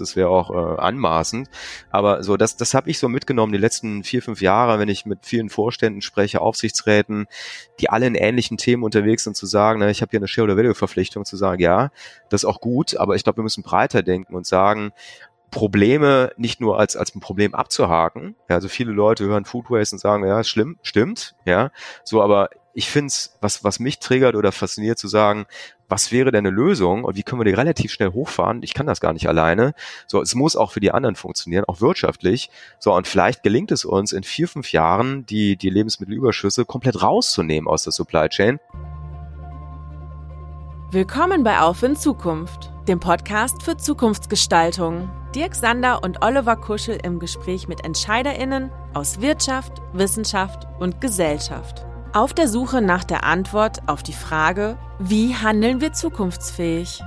[0.00, 1.48] Das wäre auch äh, anmaßend.
[1.90, 5.06] Aber so, das, das habe ich so mitgenommen die letzten vier, fünf Jahre, wenn ich
[5.06, 7.26] mit vielen Vorständen spreche, Aufsichtsräten,
[7.80, 11.24] die alle in ähnlichen Themen unterwegs sind, zu sagen, na, ich habe hier eine Shareholder-Value-Verpflichtung,
[11.24, 11.90] zu sagen, ja,
[12.30, 14.92] das ist auch gut, aber ich glaube, wir müssen breiter denken und sagen,
[15.50, 18.34] Probleme nicht nur als, als ein Problem abzuhaken.
[18.48, 21.70] Ja, also viele Leute hören Food Waste und sagen, ja, schlimm, stimmt, ja.
[22.04, 25.46] So, aber ich finde es, was, was mich triggert oder fasziniert, zu sagen,
[25.88, 28.62] was wäre denn eine Lösung und wie können wir die relativ schnell hochfahren?
[28.62, 29.74] Ich kann das gar nicht alleine.
[30.06, 32.50] So, es muss auch für die anderen funktionieren, auch wirtschaftlich.
[32.78, 37.68] So, und vielleicht gelingt es uns in vier, fünf Jahren, die, die Lebensmittelüberschüsse komplett rauszunehmen
[37.68, 38.60] aus der Supply Chain.
[40.92, 45.10] Willkommen bei Auf in Zukunft, dem Podcast für Zukunftsgestaltung.
[45.34, 51.87] Dirk Sander und Oliver Kuschel im Gespräch mit EntscheiderInnen aus Wirtschaft, Wissenschaft und Gesellschaft.
[52.14, 57.02] Auf der Suche nach der Antwort auf die Frage, wie handeln wir zukunftsfähig?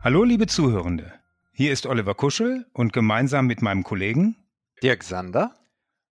[0.00, 1.12] Hallo liebe Zuhörende,
[1.52, 4.36] hier ist Oliver Kuschel und gemeinsam mit meinem Kollegen
[4.82, 5.54] Dirk Sander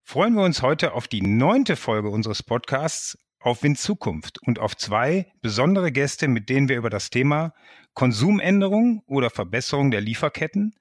[0.04, 4.76] freuen wir uns heute auf die neunte Folge unseres Podcasts auf Wind Zukunft und auf
[4.76, 7.52] zwei besondere Gäste, mit denen wir über das Thema
[7.94, 10.74] Konsumänderung oder Verbesserung der Lieferketten,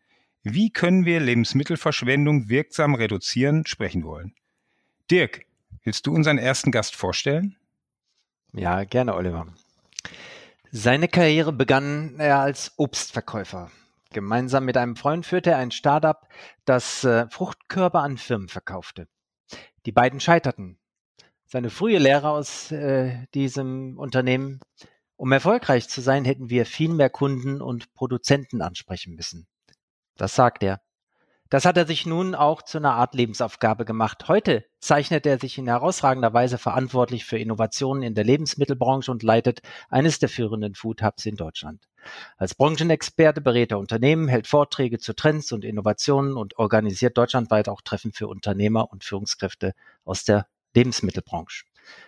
[0.43, 4.33] wie können wir Lebensmittelverschwendung wirksam reduzieren, sprechen wollen.
[5.11, 5.45] Dirk,
[5.83, 7.55] willst du unseren ersten Gast vorstellen?
[8.53, 9.47] Ja, gerne, Oliver.
[10.71, 13.71] Seine Karriere begann er als Obstverkäufer.
[14.11, 16.27] Gemeinsam mit einem Freund führte er ein Startup,
[16.65, 19.07] das äh, Fruchtkörper an Firmen verkaufte.
[19.85, 20.79] Die beiden scheiterten
[21.49, 24.59] seine frühe Lehre aus äh, diesem Unternehmen.
[25.15, 29.47] Um erfolgreich zu sein, hätten wir viel mehr Kunden und Produzenten ansprechen müssen.
[30.19, 30.81] Das sagt er.
[31.49, 34.27] Das hat er sich nun auch zu einer Art Lebensaufgabe gemacht.
[34.27, 39.61] Heute zeichnet er sich in herausragender Weise verantwortlich für Innovationen in der Lebensmittelbranche und leitet
[39.89, 41.87] eines der führenden Food Hubs in Deutschland.
[42.35, 47.81] Als Branchenexperte berät er Unternehmen, hält Vorträge zu Trends und Innovationen und organisiert deutschlandweit auch
[47.81, 49.73] Treffen für Unternehmer und Führungskräfte
[50.03, 51.63] aus der Lebensmittelbranche.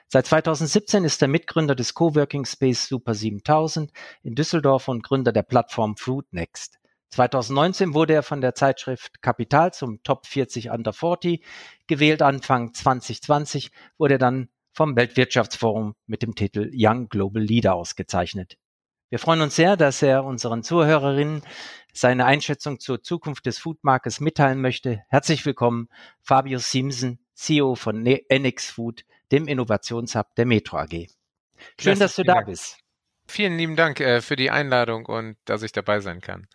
[0.10, 3.90] Seit 2017 ist er Mitgründer des Coworking Space Super 7000
[4.22, 6.81] in Düsseldorf und Gründer der Plattform Foodnext.
[7.12, 11.44] 2019 wurde er von der Zeitschrift Kapital zum Top 40 Under 40
[11.88, 12.22] gewählt.
[12.22, 18.58] Anfang 2020 wurde er dann vom Weltwirtschaftsforum mit dem Titel Young Global Leader ausgezeichnet.
[19.10, 21.42] Wir freuen uns sehr, dass er unseren Zuhörerinnen
[21.92, 25.02] seine Einschätzung zur Zukunft des Foodmarktes mitteilen möchte.
[25.10, 25.90] Herzlich willkommen,
[26.22, 31.08] Fabio Simpson, CEO von ne-, NX Food, dem Innovationshub der Metro AG.
[31.78, 32.80] Schön, dass du da bist.
[33.28, 36.48] Vielen lieben Dank äh, für die Einladung und dass ich dabei sein kann.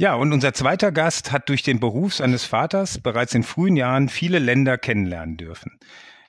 [0.00, 4.08] Ja, und unser zweiter Gast hat durch den Beruf seines Vaters bereits in frühen Jahren
[4.08, 5.78] viele Länder kennenlernen dürfen.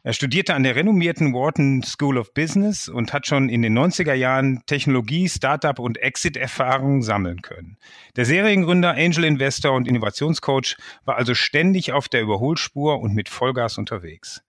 [0.03, 4.13] Er studierte an der renommierten Wharton School of Business und hat schon in den 90er
[4.13, 7.77] Jahren Technologie, Startup und Exit-Erfahrungen sammeln können.
[8.17, 13.77] Der Seriengründer, Angel Investor und Innovationscoach war also ständig auf der Überholspur und mit Vollgas
[13.77, 14.43] unterwegs.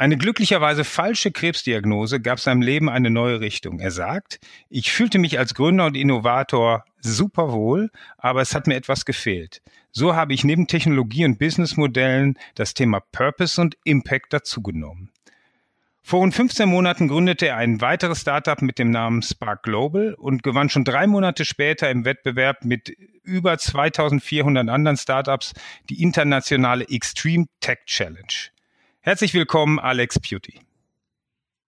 [0.00, 3.80] Eine glücklicherweise falsche Krebsdiagnose gab seinem Leben eine neue Richtung.
[3.80, 4.38] Er sagt,
[4.70, 9.60] ich fühlte mich als Gründer und Innovator super wohl, aber es hat mir etwas gefehlt.
[9.90, 15.10] So habe ich neben Technologie und Businessmodellen das Thema Purpose und Impact dazugenommen.
[16.04, 20.44] Vor rund 15 Monaten gründete er ein weiteres Startup mit dem Namen Spark Global und
[20.44, 22.88] gewann schon drei Monate später im Wettbewerb mit
[23.24, 25.54] über 2400 anderen Startups
[25.90, 28.52] die internationale Extreme Tech Challenge.
[29.08, 30.60] Herzlich willkommen, Alex Beauty.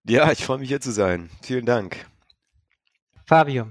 [0.04, 1.30] Ja, ich freue mich hier zu sein.
[1.40, 2.06] Vielen Dank.
[3.24, 3.70] Fabio,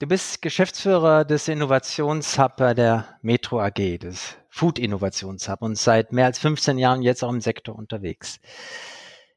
[0.00, 6.26] du bist Geschäftsführer des Innovationshub bei der Metro AG, des Food Innovationshub und seit mehr
[6.26, 8.40] als 15 Jahren jetzt auch im Sektor unterwegs.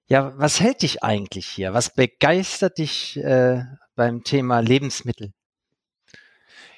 [0.07, 1.75] Ja, was hält dich eigentlich hier?
[1.75, 3.61] Was begeistert dich äh,
[3.93, 5.33] beim Thema Lebensmittel?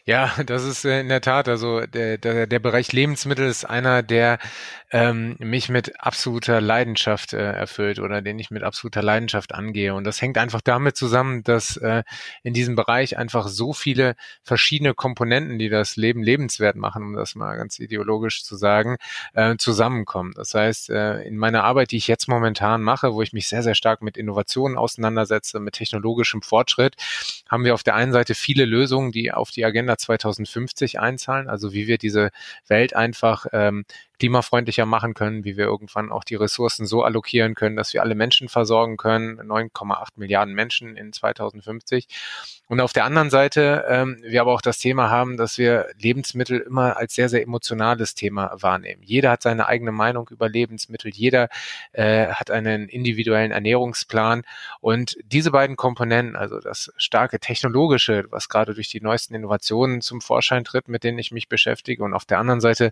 [0.05, 4.01] Ja, das ist äh, in der Tat, also der, der, der Bereich Lebensmittel ist einer,
[4.03, 4.39] der
[4.91, 9.95] ähm, mich mit absoluter Leidenschaft äh, erfüllt oder den ich mit absoluter Leidenschaft angehe.
[9.95, 12.03] Und das hängt einfach damit zusammen, dass äh,
[12.43, 17.35] in diesem Bereich einfach so viele verschiedene Komponenten, die das Leben lebenswert machen, um das
[17.35, 18.97] mal ganz ideologisch zu sagen,
[19.33, 20.33] äh, zusammenkommen.
[20.35, 23.63] Das heißt, äh, in meiner Arbeit, die ich jetzt momentan mache, wo ich mich sehr,
[23.63, 26.95] sehr stark mit Innovationen auseinandersetze, mit technologischem Fortschritt,
[27.49, 31.73] haben wir auf der einen Seite viele Lösungen, die auf die Agenda 2050 einzahlen, also
[31.73, 32.31] wie wir diese
[32.67, 33.85] Welt einfach ähm,
[34.21, 38.13] klimafreundlicher machen können, wie wir irgendwann auch die Ressourcen so allokieren können, dass wir alle
[38.13, 42.07] Menschen versorgen können, 9,8 Milliarden Menschen in 2050.
[42.67, 46.59] Und auf der anderen Seite ähm, wir aber auch das Thema haben, dass wir Lebensmittel
[46.59, 49.01] immer als sehr, sehr emotionales Thema wahrnehmen.
[49.03, 51.49] Jeder hat seine eigene Meinung über Lebensmittel, jeder
[51.91, 54.43] äh, hat einen individuellen Ernährungsplan
[54.81, 60.21] und diese beiden Komponenten, also das starke technologische, was gerade durch die neuesten Innovationen zum
[60.21, 62.91] Vorschein tritt, mit denen ich mich beschäftige und auf der anderen Seite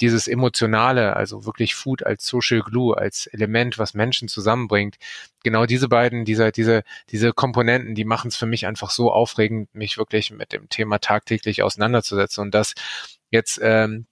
[0.00, 4.96] dieses emotionale, also wirklich Food als Social Glue, als Element, was Menschen zusammenbringt,
[5.42, 9.74] genau diese beiden, diese, diese, diese Komponenten, die machen es für mich einfach so aufregend,
[9.74, 12.42] mich wirklich mit dem Thema tagtäglich auseinanderzusetzen.
[12.42, 12.74] Und das
[13.30, 14.06] jetzt ähm,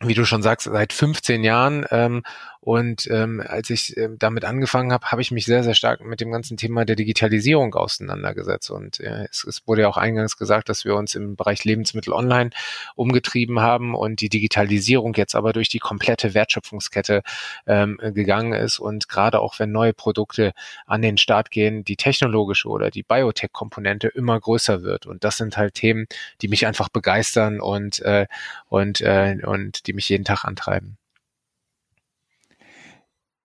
[0.00, 1.84] wie du schon sagst, seit 15 Jahren.
[1.90, 2.22] Ähm,
[2.60, 6.20] und ähm, als ich ähm, damit angefangen habe, habe ich mich sehr, sehr stark mit
[6.20, 8.70] dem ganzen Thema der Digitalisierung auseinandergesetzt.
[8.70, 12.12] Und äh, es, es wurde ja auch eingangs gesagt, dass wir uns im Bereich Lebensmittel
[12.12, 12.50] online
[12.94, 17.22] umgetrieben haben und die Digitalisierung jetzt aber durch die komplette Wertschöpfungskette
[17.66, 18.80] ähm, gegangen ist.
[18.80, 20.52] Und gerade auch wenn neue Produkte
[20.86, 25.06] an den Start gehen, die technologische oder die Biotech-Komponente immer größer wird.
[25.06, 26.06] Und das sind halt Themen,
[26.42, 28.26] die mich einfach begeistern und, äh,
[28.68, 30.98] und, äh, und die mich jeden Tag antreiben.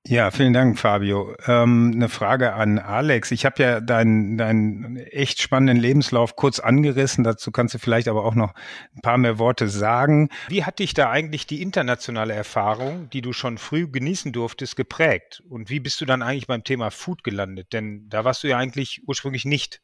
[0.05, 1.33] Ja, vielen Dank, Fabio.
[1.47, 3.31] Ähm, eine Frage an Alex.
[3.31, 7.23] Ich habe ja deinen deinen echt spannenden Lebenslauf kurz angerissen.
[7.23, 8.53] Dazu kannst du vielleicht aber auch noch
[8.97, 10.27] ein paar mehr Worte sagen.
[10.49, 15.41] Wie hat dich da eigentlich die internationale Erfahrung, die du schon früh genießen durftest, geprägt?
[15.47, 17.71] Und wie bist du dann eigentlich beim Thema Food gelandet?
[17.71, 19.81] Denn da warst du ja eigentlich ursprünglich nicht.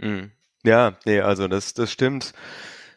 [0.00, 0.30] Hm.
[0.64, 2.32] Ja, nee, also das, das stimmt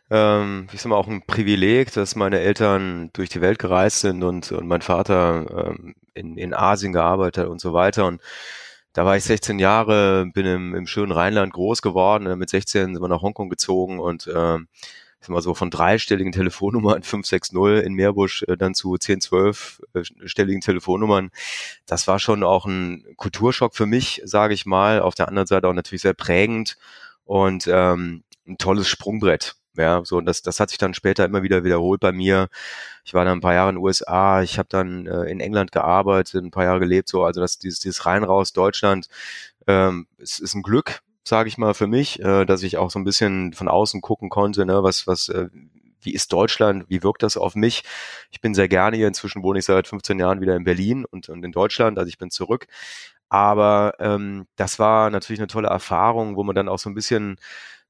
[0.09, 4.23] ähm, ich sag mal, auch ein Privileg, dass meine Eltern durch die Welt gereist sind
[4.23, 8.05] und, und mein Vater ähm, in, in Asien gearbeitet hat und so weiter.
[8.07, 8.21] Und
[8.93, 12.37] da war ich 16 Jahre, bin im, im schönen Rheinland groß geworden.
[12.39, 14.67] Mit 16 sind wir nach Hongkong gezogen und ähm,
[15.21, 19.81] ich sag mal so von dreistelligen Telefonnummern 560 in Meerbusch äh, dann zu 10, 12
[19.93, 21.29] äh, stelligen Telefonnummern.
[21.85, 25.01] Das war schon auch ein Kulturschock für mich, sage ich mal.
[25.01, 26.77] Auf der anderen Seite auch natürlich sehr prägend
[27.25, 29.58] und ähm, ein tolles Sprungbrett.
[29.79, 32.49] Ja, so und das, das hat sich dann später immer wieder wiederholt bei mir.
[33.05, 35.71] Ich war dann ein paar Jahre in den USA, ich habe dann äh, in England
[35.71, 39.07] gearbeitet, ein paar Jahre gelebt, so also das dieses dieses rein raus Deutschland
[39.67, 42.99] ähm, es ist ein Glück, sage ich mal für mich, äh, dass ich auch so
[42.99, 45.49] ein bisschen von außen gucken konnte, ne, was was äh,
[46.01, 47.83] wie ist Deutschland, wie wirkt das auf mich?
[48.31, 51.27] Ich bin sehr gerne hier, inzwischen wohne ich seit 15 Jahren wieder in Berlin und,
[51.29, 52.67] und in Deutschland, also ich bin zurück.
[53.29, 57.37] Aber ähm, das war natürlich eine tolle Erfahrung, wo man dann auch so ein bisschen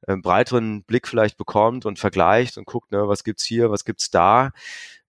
[0.08, 4.12] äh, breiteren Blick vielleicht bekommt und vergleicht und guckt, ne, was gibt's hier, was gibt's
[4.12, 4.52] da.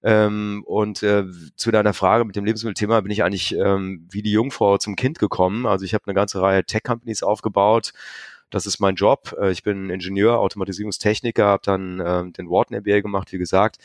[0.02, 1.24] Ähm, und äh,
[1.56, 5.18] zu deiner Frage mit dem Lebensmittelthema bin ich eigentlich ähm, wie die Jungfrau zum Kind
[5.18, 5.66] gekommen.
[5.66, 7.92] Also ich habe eine ganze Reihe Tech-Companies aufgebaut.
[8.48, 9.36] Das ist mein Job.
[9.40, 13.78] Äh, ich bin Ingenieur, Automatisierungstechniker, habe dann ähm, den Wharton MBA gemacht, wie gesagt.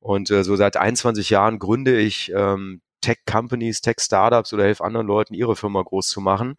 [0.00, 5.34] Und äh, so seit 21 Jahren gründe ich ähm, Tech-Companies, Tech-Startups oder helfe anderen Leuten,
[5.34, 6.56] ihre Firma groß zu machen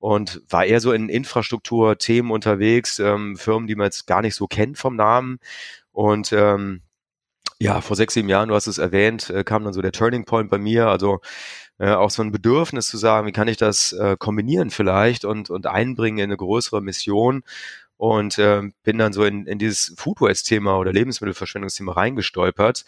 [0.00, 4.48] und war eher so in Infrastrukturthemen unterwegs, ähm, Firmen, die man jetzt gar nicht so
[4.48, 5.38] kennt vom Namen.
[5.92, 6.82] Und ähm,
[7.60, 10.24] ja, vor sechs, sieben Jahren, du hast es erwähnt, äh, kam dann so der Turning
[10.24, 11.20] Point bei mir, also
[11.78, 15.50] äh, auch so ein Bedürfnis zu sagen, wie kann ich das äh, kombinieren vielleicht und,
[15.50, 17.42] und einbringen in eine größere Mission.
[17.98, 22.86] Und äh, bin dann so in, in dieses Food Waste-Thema oder Lebensmittelverschwendungsthema reingestolpert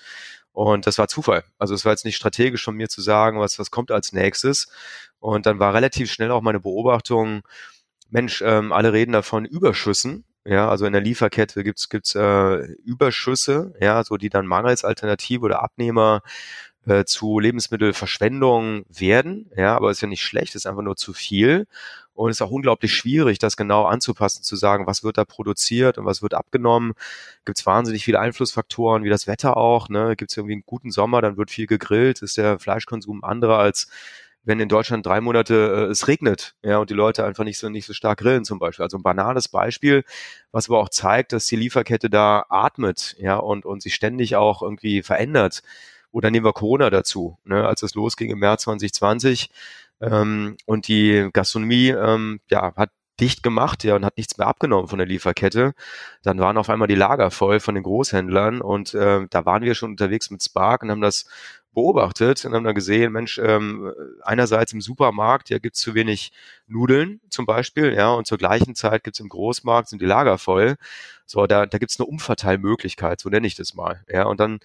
[0.53, 1.45] und das war Zufall.
[1.59, 4.69] Also es war jetzt nicht strategisch von mir zu sagen, was, was kommt als nächstes.
[5.21, 7.43] Und dann war relativ schnell auch meine Beobachtung,
[8.11, 10.25] Mensch, ähm, alle reden davon Überschüssen.
[10.45, 15.45] Ja, also in der Lieferkette gibt's gibt's äh, Überschüsse, ja, so die dann mangels Alternative
[15.45, 16.23] oder Abnehmer
[16.87, 19.51] äh, zu Lebensmittelverschwendung werden.
[19.57, 21.67] Ja, aber ist ja nicht schlecht, ist einfach nur zu viel.
[22.15, 25.99] Und es ist auch unglaublich schwierig, das genau anzupassen, zu sagen, was wird da produziert
[25.99, 26.93] und was wird abgenommen.
[27.45, 29.89] Gibt es wahnsinnig viele Einflussfaktoren, wie das Wetter auch.
[29.89, 30.15] Ne?
[30.17, 33.89] Gibt es irgendwie einen guten Sommer, dann wird viel gegrillt, ist der Fleischkonsum anderer als
[34.45, 37.69] wenn in Deutschland drei Monate äh, es regnet, ja, und die Leute einfach nicht so
[37.69, 38.83] nicht so stark grillen zum Beispiel.
[38.83, 40.05] Also ein banales Beispiel,
[40.51, 44.63] was aber auch zeigt, dass die Lieferkette da atmet, ja, und und sich ständig auch
[44.63, 45.63] irgendwie verändert.
[46.11, 49.51] Oder nehmen wir Corona dazu, ne, als es losging im März 2020
[50.03, 52.91] ähm, und die Gastronomie ähm, ja hat
[53.21, 55.75] dicht gemacht, ja, und hat nichts mehr abgenommen von der Lieferkette.
[56.23, 59.75] Dann waren auf einmal die Lager voll von den Großhändlern und äh, da waren wir
[59.75, 61.27] schon unterwegs mit Spark und haben das
[61.73, 63.93] beobachtet und haben dann gesehen, Mensch, ähm,
[64.23, 66.33] einerseits im Supermarkt, ja, gibt's zu wenig
[66.67, 70.77] Nudeln zum Beispiel, ja, und zur gleichen Zeit gibt's im Großmarkt, sind die Lager voll.
[71.27, 74.05] So, da, da gibt's eine Umverteilmöglichkeit, so nenne ich das mal.
[74.09, 74.61] Ja, und dann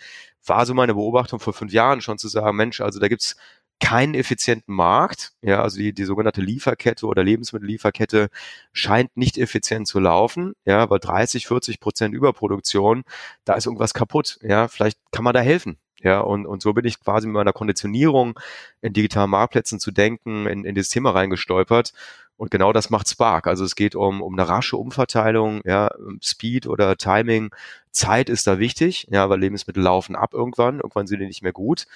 [0.46, 3.38] war so meine Beobachtung vor fünf Jahren schon zu sagen, Mensch, also da gibt's
[3.80, 5.34] keinen effizienten Markt.
[5.42, 8.30] Ja, also die, die sogenannte Lieferkette oder Lebensmittellieferkette
[8.74, 10.54] scheint nicht effizient zu laufen.
[10.66, 13.04] Ja, weil 30, 40 Prozent Überproduktion,
[13.46, 14.40] da ist irgendwas kaputt.
[14.42, 15.78] Ja, vielleicht kann man da helfen.
[16.02, 18.40] Ja, und, und so bin ich quasi mit meiner Konditionierung
[18.82, 21.94] in digitalen Marktplätzen zu denken, in, in das Thema reingestolpert.
[22.38, 23.48] Und genau das macht Spark.
[23.48, 25.90] Also es geht um, um eine rasche Umverteilung, ja,
[26.22, 27.50] Speed oder Timing.
[27.92, 30.76] Zeit ist da wichtig, ja, weil Lebensmittel laufen ab irgendwann.
[30.76, 31.88] Irgendwann sind die nicht mehr gut.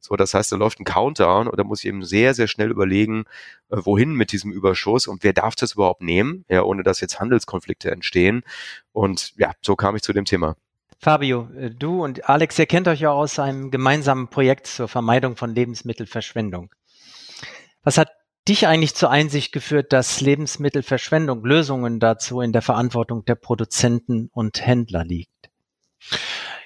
[0.00, 2.70] So, das heißt, da läuft ein Countdown und da muss ich eben sehr, sehr schnell
[2.70, 3.24] überlegen,
[3.68, 7.20] äh, wohin mit diesem Überschuss und wer darf das überhaupt nehmen, ja, ohne dass jetzt
[7.20, 8.42] Handelskonflikte entstehen.
[8.92, 10.56] Und ja, so kam ich zu dem Thema.
[11.02, 15.34] Fabio, äh, du und Alex, ihr kennt euch ja aus einem gemeinsamen Projekt zur Vermeidung
[15.34, 16.74] von Lebensmittelverschwendung.
[17.82, 18.10] Was hat
[18.46, 24.60] dich eigentlich zur Einsicht geführt, dass Lebensmittelverschwendung Lösungen dazu in der Verantwortung der Produzenten und
[24.66, 25.39] Händler liegt?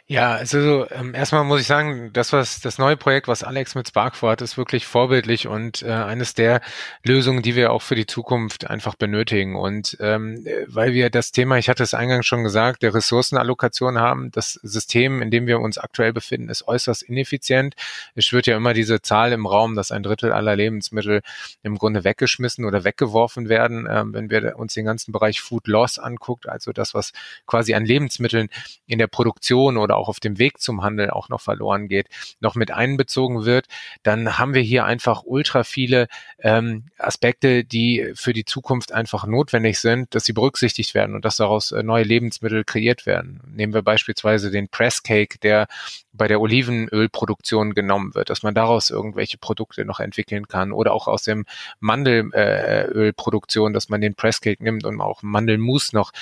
[0.07, 3.89] Ja, also ähm, erstmal muss ich sagen, das was das neue Projekt, was Alex mit
[3.89, 6.61] Spark vorhat, ist wirklich vorbildlich und äh, eines der
[7.03, 9.57] Lösungen, die wir auch für die Zukunft einfach benötigen.
[9.57, 14.31] Und ähm, weil wir das Thema, ich hatte es eingangs schon gesagt, der Ressourcenallokation haben,
[14.31, 17.75] das System, in dem wir uns aktuell befinden, ist äußerst ineffizient.
[18.15, 21.23] Es schwirrt ja immer diese Zahl im Raum, dass ein Drittel aller Lebensmittel
[21.63, 25.99] im Grunde weggeschmissen oder weggeworfen werden, ähm, wenn wir uns den ganzen Bereich Food Loss
[25.99, 27.15] anguckt, also das, was
[27.47, 28.51] quasi an Lebensmitteln
[28.87, 32.09] in der Produktion oder oder auch auf dem Weg zum Handel auch noch verloren geht,
[32.41, 33.67] noch mit einbezogen wird,
[34.03, 36.09] dann haben wir hier einfach ultra viele
[36.39, 41.37] ähm, Aspekte, die für die Zukunft einfach notwendig sind, dass sie berücksichtigt werden und dass
[41.37, 43.41] daraus äh, neue Lebensmittel kreiert werden.
[43.47, 45.69] Nehmen wir beispielsweise den Press Cake, der
[46.13, 51.09] bei der Olivenölproduktion genommen wird, dass man daraus irgendwelche Produkte noch entwickeln kann oder auch
[51.09, 51.47] aus dem
[51.81, 56.13] Mandelölproduktion, äh, dass man den Presscake nimmt, um auch Mandelmus noch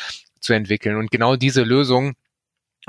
[0.41, 0.97] zu entwickeln.
[0.97, 2.15] Und genau diese Lösung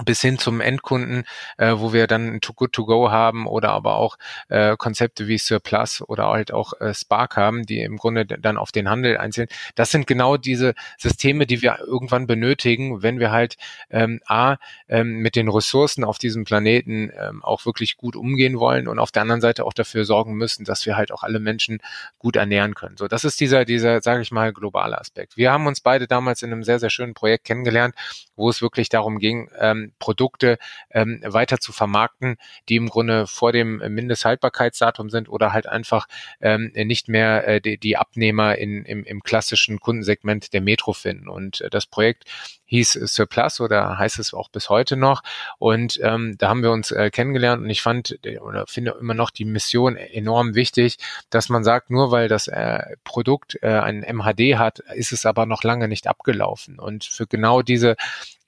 [0.04, 1.24] bis hin zum Endkunden,
[1.58, 4.18] äh, wo wir dann Too Good To Go haben oder aber auch
[4.50, 8.72] äh, Konzepte wie Surplus oder halt auch äh, Spark haben, die im Grunde dann auf
[8.72, 9.48] den Handel einzeln.
[9.76, 13.56] Das sind genau diese Systeme, die wir irgendwann benötigen, wenn wir halt
[13.92, 14.58] ähm, a
[14.88, 19.12] ähm, mit den Ressourcen auf diesem Planeten ähm, auch wirklich gut umgehen wollen und auf
[19.12, 21.80] der anderen Seite auch dafür sorgen müssen, dass wir halt auch alle Menschen
[22.18, 22.98] gut ernähren können.
[22.98, 25.38] So, das ist dieser dieser, sage ich mal, globale Aspekt.
[25.38, 27.94] Wir haben uns beide damals in einem sehr sehr schönen Projekt kennengelernt,
[28.36, 29.52] wo es wirklich darum ging.
[29.60, 30.58] Ähm, Produkte
[30.92, 32.38] ähm, weiter zu vermarkten,
[32.70, 36.08] die im Grunde vor dem Mindesthaltbarkeitsdatum sind oder halt einfach
[36.42, 41.28] ähm, nicht mehr äh, die, die Abnehmer in, im, im klassischen Kundensegment der Metro finden.
[41.28, 42.26] Und äh, das Projekt
[42.66, 45.24] hieß Surplus oder heißt es auch bis heute noch.
[45.60, 49.14] Und ähm, da haben wir uns äh, kennengelernt und ich fand äh, oder finde immer
[49.14, 50.98] noch die Mission enorm wichtig,
[51.30, 55.46] dass man sagt, nur weil das äh, Produkt äh, ein MHD hat, ist es aber
[55.46, 56.80] noch lange nicht abgelaufen.
[56.80, 57.96] Und für genau diese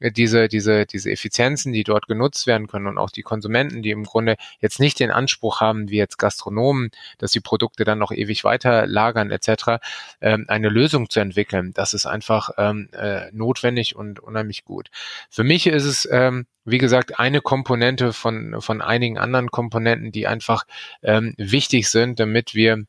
[0.01, 4.03] diese, diese, diese Effizienzen, die dort genutzt werden können und auch die Konsumenten, die im
[4.03, 8.43] Grunde jetzt nicht den Anspruch haben, wie jetzt Gastronomen, dass die Produkte dann noch ewig
[8.43, 9.79] weiter lagern etc.,
[10.21, 11.71] ähm, eine Lösung zu entwickeln.
[11.73, 14.89] Das ist einfach ähm, äh, notwendig und unheimlich gut.
[15.29, 20.27] Für mich ist es ähm, wie gesagt, eine Komponente von, von einigen anderen Komponenten, die
[20.27, 20.65] einfach
[21.03, 22.85] ähm, wichtig sind, damit wir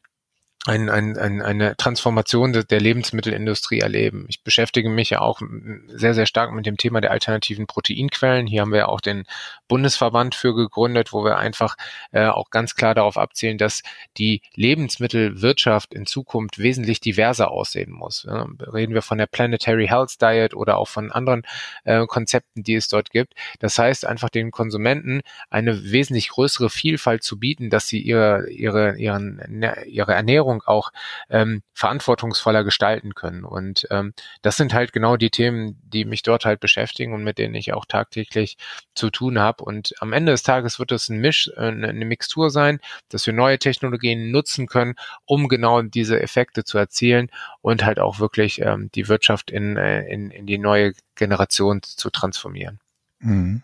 [0.67, 4.27] ein, ein, ein, eine Transformation der Lebensmittelindustrie erleben.
[4.29, 5.41] Ich beschäftige mich ja auch
[5.89, 8.47] sehr, sehr stark mit dem Thema der alternativen Proteinquellen.
[8.47, 9.25] Hier haben wir auch den
[9.69, 11.77] Bundesverband für gegründet, wo wir einfach
[12.13, 13.83] äh, auch ganz klar darauf abzielen, dass
[14.17, 18.25] die Lebensmittelwirtschaft in Zukunft wesentlich diverser aussehen muss.
[18.29, 21.43] Ja, reden wir von der Planetary Health Diet oder auch von anderen
[21.85, 23.35] äh, Konzepten, die es dort gibt.
[23.61, 25.21] Das heißt, einfach den Konsumenten
[25.51, 30.93] eine wesentlich größere Vielfalt zu bieten, dass sie ihre, ihre, ihren, ihre Ernährung Ernährung auch
[31.29, 33.45] ähm, verantwortungsvoller gestalten können.
[33.45, 37.39] Und ähm, das sind halt genau die Themen, die mich dort halt beschäftigen und mit
[37.39, 38.57] denen ich auch tagtäglich
[38.95, 39.65] zu tun habe.
[39.65, 43.35] Und am Ende des Tages wird es ein Misch, äh, eine Mixtur sein, dass wir
[43.35, 44.95] neue Technologien nutzen können,
[45.25, 50.07] um genau diese Effekte zu erzielen und halt auch wirklich ähm, die Wirtschaft in, äh,
[50.07, 52.81] in, in die neue Generation zu transformieren.
[53.21, 53.63] Mhm.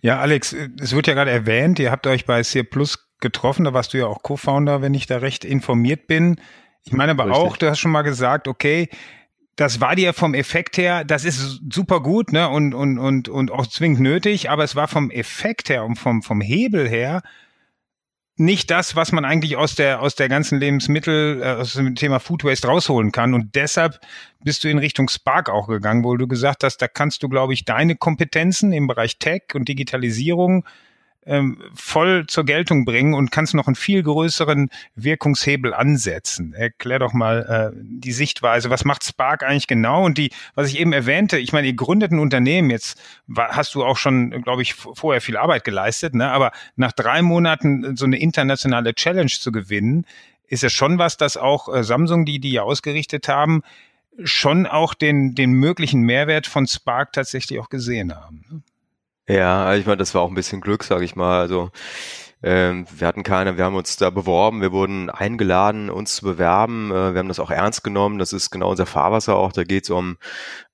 [0.00, 3.64] Ja, Alex, es wird ja gerade erwähnt, ihr habt euch bei C Plus getroffen.
[3.64, 6.40] Da warst du ja auch Co-Founder, wenn ich da recht informiert bin.
[6.84, 7.42] Ich meine aber Richtig.
[7.42, 8.88] auch, du hast schon mal gesagt, okay,
[9.56, 13.52] das war dir vom Effekt her, das ist super gut, ne, und, und, und, und
[13.52, 17.22] auch zwingend nötig, aber es war vom Effekt her und vom, vom Hebel her
[18.36, 22.18] nicht das, was man eigentlich aus der, aus der ganzen Lebensmittel, äh, aus dem Thema
[22.18, 23.32] Food Waste rausholen kann.
[23.32, 24.00] Und deshalb
[24.42, 27.52] bist du in Richtung Spark auch gegangen, wo du gesagt hast, da kannst du, glaube
[27.52, 30.64] ich, deine Kompetenzen im Bereich Tech und Digitalisierung
[31.26, 36.52] ähm, voll zur Geltung bringen und kannst noch einen viel größeren Wirkungshebel ansetzen.
[36.52, 38.70] Erklär doch mal äh, die Sichtweise.
[38.70, 40.04] Was macht Spark eigentlich genau?
[40.04, 43.74] Und die, was ich eben erwähnte, ich meine, ihr gründet ein Unternehmen, jetzt war, hast
[43.74, 46.30] du auch schon, glaube ich, vorher viel Arbeit geleistet, ne?
[46.30, 50.06] aber nach drei Monaten so eine internationale Challenge zu gewinnen,
[50.46, 53.62] ist ja schon was, dass auch äh, Samsung, die die ja ausgerichtet haben,
[54.22, 58.44] schon auch den, den möglichen Mehrwert von Spark tatsächlich auch gesehen haben.
[58.48, 58.62] Ne?
[59.28, 61.40] Ja, ich meine, das war auch ein bisschen Glück, sage ich mal.
[61.40, 61.70] Also
[62.42, 66.90] ähm, wir hatten keine, wir haben uns da beworben, wir wurden eingeladen, uns zu bewerben.
[66.90, 68.18] Äh, wir haben das auch ernst genommen.
[68.18, 69.52] Das ist genau unser Fahrwasser auch.
[69.52, 70.18] Da geht es um,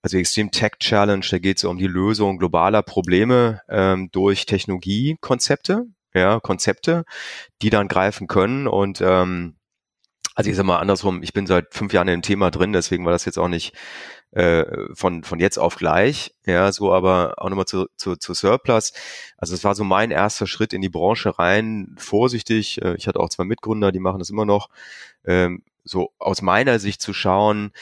[0.03, 5.87] also Extreme Tech Challenge, da geht es um die Lösung globaler Probleme ähm, durch Technologiekonzepte,
[6.15, 7.05] ja, Konzepte,
[7.63, 8.67] die dann greifen können.
[8.67, 9.55] Und ähm,
[10.35, 13.13] also ich sag mal andersrum, ich bin seit fünf Jahren im Thema drin, deswegen war
[13.13, 13.75] das jetzt auch nicht
[14.33, 16.35] äh, von, von jetzt auf gleich.
[16.47, 18.93] Ja, so aber auch nochmal zu, zu, zu Surplus.
[19.37, 22.81] Also es war so mein erster Schritt in die Branche rein, vorsichtig.
[22.83, 24.69] Äh, ich hatte auch zwei Mitgründer, die machen das immer noch.
[25.25, 27.73] Ähm, so aus meiner Sicht zu schauen,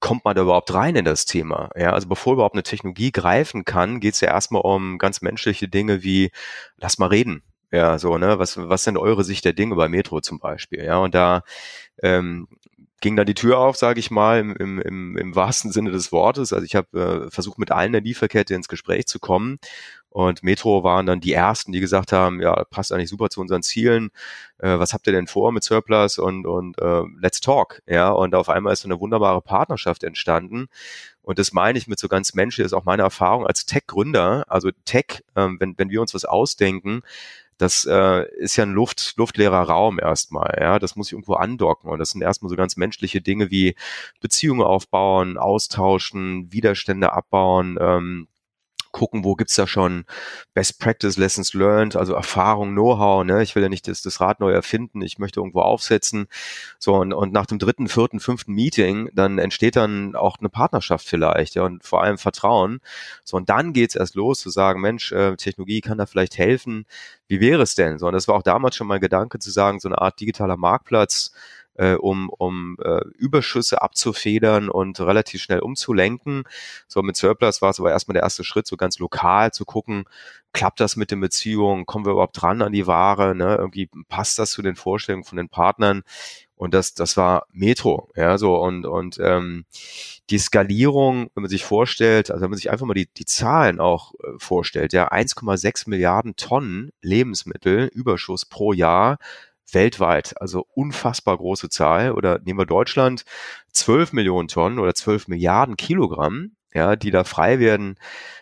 [0.00, 1.70] kommt man da überhaupt rein in das Thema?
[1.76, 5.68] Ja, also bevor überhaupt eine Technologie greifen kann, geht es ja erstmal um ganz menschliche
[5.68, 6.30] Dinge wie,
[6.78, 7.42] lass mal reden.
[7.72, 10.84] Ja, so, ne, was, was sind eure Sicht der Dinge bei Metro zum Beispiel?
[10.84, 11.42] Ja, und da
[12.02, 12.48] ähm,
[13.00, 16.12] ging dann die Tür auf, sage ich mal, im, im, im, im wahrsten Sinne des
[16.12, 16.52] Wortes.
[16.52, 19.58] Also ich habe äh, versucht, mit allen der Lieferkette ins Gespräch zu kommen.
[20.10, 23.62] Und Metro waren dann die ersten, die gesagt haben, ja, passt eigentlich super zu unseren
[23.62, 24.10] Zielen.
[24.58, 27.80] Äh, was habt ihr denn vor mit Surplus und, und äh, let's talk.
[27.86, 30.66] Ja, und auf einmal ist so eine wunderbare Partnerschaft entstanden.
[31.22, 34.44] Und das meine ich mit so ganz menschlich, ist auch meine Erfahrung als Tech-Gründer.
[34.48, 37.02] Also Tech, ähm, wenn, wenn wir uns was ausdenken,
[37.60, 40.56] das äh, ist ja ein Luft, luftleerer Raum erstmal.
[40.58, 41.90] Ja, das muss ich irgendwo andocken.
[41.90, 43.74] Und das sind erstmal so ganz menschliche Dinge wie
[44.20, 47.76] Beziehungen aufbauen, austauschen, Widerstände abbauen.
[47.78, 48.28] Ähm,
[48.92, 50.04] gucken, wo gibt's da schon
[50.54, 53.24] Best Practice, Lessons Learned, also Erfahrung, Know-how.
[53.24, 53.42] Ne?
[53.42, 56.26] Ich will ja nicht das, das Rad neu erfinden, ich möchte irgendwo aufsetzen.
[56.78, 61.06] So und, und nach dem dritten, vierten, fünften Meeting, dann entsteht dann auch eine Partnerschaft
[61.06, 62.80] vielleicht, ja, und vor allem Vertrauen.
[63.24, 66.86] So und dann geht's erst los zu sagen, Mensch, äh, Technologie kann da vielleicht helfen.
[67.28, 67.98] Wie wäre es denn?
[67.98, 70.56] So und das war auch damals schon mein Gedanke zu sagen, so eine Art digitaler
[70.56, 71.32] Marktplatz
[71.74, 76.44] äh, um, um äh, Überschüsse abzufedern und relativ schnell umzulenken.
[76.88, 80.04] So mit Surplus war es aber erstmal der erste Schritt, so ganz lokal zu gucken,
[80.52, 83.56] klappt das mit den Beziehungen, kommen wir überhaupt dran an die Ware, ne?
[83.56, 86.02] irgendwie passt das zu den Vorstellungen von den Partnern
[86.60, 89.64] und das, das war Metro, ja, so und, und ähm,
[90.28, 93.80] die Skalierung, wenn man sich vorstellt, also wenn man sich einfach mal die, die Zahlen
[93.80, 99.16] auch äh, vorstellt, ja, 1,6 Milliarden Tonnen Lebensmittel Überschuss pro Jahr,
[99.74, 102.12] weltweit, also unfassbar große Zahl.
[102.12, 103.24] Oder nehmen wir Deutschland,
[103.72, 107.96] 12 Millionen Tonnen oder 12 Milliarden Kilogramm, ja, die da frei werden.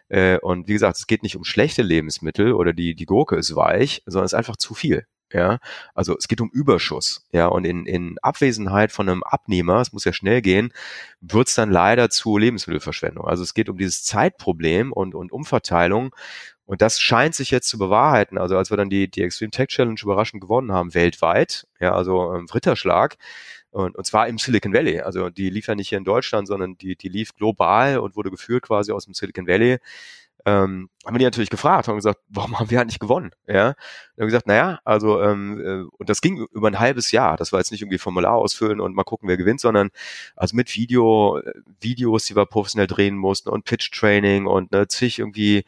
[0.09, 3.55] Äh, und wie gesagt, es geht nicht um schlechte Lebensmittel oder die, die Gurke ist
[3.57, 5.07] weich, sondern es ist einfach zu viel.
[5.33, 5.59] Ja,
[5.95, 7.27] also es geht um Überschuss.
[7.33, 10.73] Ja, und in, in Abwesenheit von einem Abnehmer, es muss ja schnell gehen,
[11.21, 13.27] wird es dann leider zu Lebensmittelverschwendung.
[13.27, 16.15] Also es geht um dieses Zeitproblem und, und Umverteilung.
[16.69, 18.37] Und das scheint sich jetzt zu bewahrheiten.
[18.37, 22.35] Also als wir dann die, die Extreme Tech Challenge überraschend gewonnen haben, weltweit, ja, also
[22.35, 23.17] ähm, Ritterschlag,
[23.71, 25.01] und, und zwar im Silicon Valley.
[25.01, 28.31] Also die lief ja nicht hier in Deutschland, sondern die, die lief global und wurde
[28.31, 29.79] geführt quasi aus dem Silicon Valley
[30.47, 33.31] ähm, haben wir die natürlich gefragt, haben gesagt, warum haben wir eigentlich gewonnen?
[33.47, 33.75] Ja, dann
[34.21, 37.37] haben gesagt, naja, also ähm, äh, und das ging über ein halbes Jahr.
[37.37, 39.91] Das war jetzt nicht irgendwie Formular ausfüllen und mal gucken, wer gewinnt, sondern
[40.37, 45.19] also mit Video, äh, Videos, die wir professionell drehen mussten und Pitch-Training und ne, zig
[45.19, 45.65] irgendwie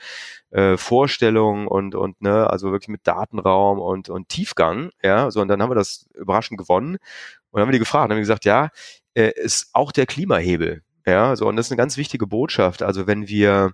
[0.51, 4.91] äh, Vorstellungen und und ne, also wirklich mit Datenraum und und Tiefgang.
[5.03, 7.01] Ja, so und dann haben wir das überraschend gewonnen und
[7.53, 8.71] dann haben wir die gefragt, dann haben wir gesagt, ja,
[9.15, 10.83] äh, ist auch der Klimahebel.
[11.07, 12.83] Ja, so und das ist eine ganz wichtige Botschaft.
[12.83, 13.73] Also wenn wir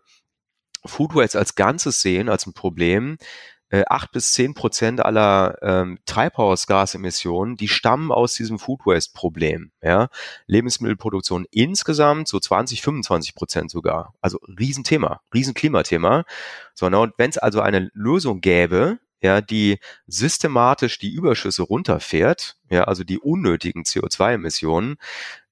[0.87, 3.19] Food Waste als Ganzes sehen, als ein Problem,
[3.71, 9.73] äh, acht bis zehn Prozent aller ähm, Treibhausgasemissionen, die stammen aus diesem Food Waste Problem.
[9.83, 10.09] Ja?
[10.47, 14.15] Lebensmittelproduktion insgesamt so 20, 25 Prozent sogar.
[14.21, 16.25] Also Riesenthema, Riesenklimathema.
[16.75, 16.99] So, ne?
[16.99, 23.03] und wenn es also eine Lösung gäbe, ja, die systematisch die Überschüsse runterfährt, ja, also
[23.03, 24.97] die unnötigen CO2-Emissionen,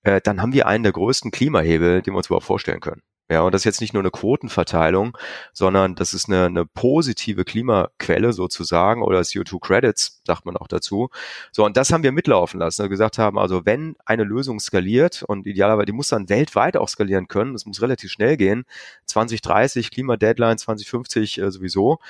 [0.03, 3.03] äh, dann haben wir einen der größten Klimahebel, den wir uns überhaupt vorstellen können.
[3.31, 5.17] Ja, und das ist jetzt nicht nur eine Quotenverteilung,
[5.55, 11.09] sondern das ist eine, eine positive Klimaquelle sozusagen oder CO2 Credits, sagt man auch dazu.
[11.51, 12.83] So, und das haben wir mitlaufen lassen.
[12.83, 16.89] Wir gesagt haben, also wenn eine Lösung skaliert und idealerweise, die muss dann weltweit auch
[16.89, 18.67] skalieren können, das muss relativ schnell gehen,
[19.07, 22.01] 2030, Klima-Deadline, 2050 äh, sowieso,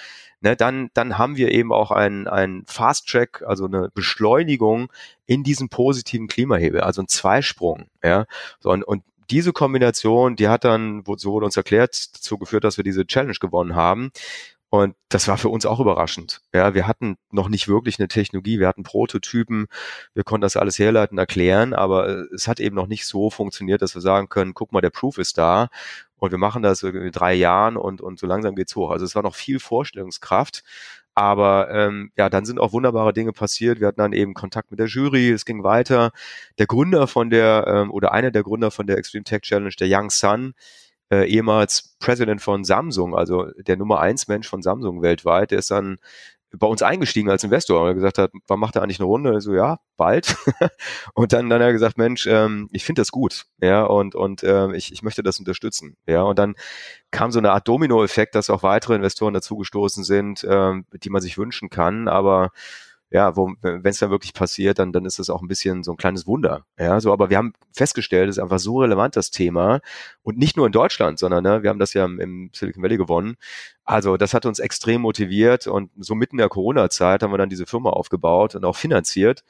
[0.40, 4.92] ne, dann, dann haben wir eben auch ein, ein Fast-Track, also eine Beschleunigung
[5.27, 7.88] in diesem positiven Klimahebel, also ein Zweisprung.
[8.03, 8.27] Ja,
[8.59, 12.76] so, und, und diese Kombination, die hat dann, so wurde uns erklärt, dazu geführt, dass
[12.76, 14.10] wir diese Challenge gewonnen haben.
[14.70, 16.40] Und das war für uns auch überraschend.
[16.52, 19.68] Ja, wir hatten noch nicht wirklich eine Technologie, wir hatten Prototypen,
[20.14, 23.94] wir konnten das alles herleiten, erklären, aber es hat eben noch nicht so funktioniert, dass
[23.94, 25.68] wir sagen können, guck mal, der Proof ist da
[26.16, 28.90] und wir machen das in drei Jahren und, und so langsam geht's hoch.
[28.90, 30.64] Also es war noch viel Vorstellungskraft,
[31.14, 33.81] aber ähm, ja, dann sind auch wunderbare Dinge passiert.
[33.81, 36.12] Wir hatten dann eben Kontakt mit der Jury, es ging weiter.
[36.59, 39.88] Der Gründer von der, ähm, oder einer der Gründer von der Extreme Tech Challenge, der
[39.90, 40.55] Young Sun,
[41.11, 45.70] äh, ehemals President von Samsung, also der Nummer eins Mensch von Samsung weltweit, der ist
[45.70, 45.98] dann
[46.58, 49.40] bei uns eingestiegen als Investor, weil er gesagt hat, wann macht er eigentlich eine Runde?
[49.40, 50.36] So, ja, bald.
[51.14, 54.42] und dann, dann hat er gesagt, Mensch, ähm, ich finde das gut, ja, und, und
[54.44, 55.96] ähm, ich, ich möchte das unterstützen.
[56.06, 56.54] Ja, und dann
[57.10, 61.38] kam so eine Art Domino-Effekt, dass auch weitere Investoren dazugestoßen sind, ähm, die man sich
[61.38, 62.50] wünschen kann, aber
[63.14, 65.92] ja, wo, wenn es dann wirklich passiert, dann, dann ist es auch ein bisschen so
[65.92, 66.66] ein kleines Wunder.
[66.77, 69.81] Ja, so, aber wir haben festgestellt, es ist einfach so relevant, das Thema.
[70.24, 72.96] Und nicht nur in Deutschland, sondern ne, wir haben das ja im, im Silicon Valley
[72.96, 73.37] gewonnen.
[73.85, 77.50] Also das hat uns extrem motiviert und so mitten in der Corona-Zeit haben wir dann
[77.50, 79.44] diese Firma aufgebaut und auch finanziert.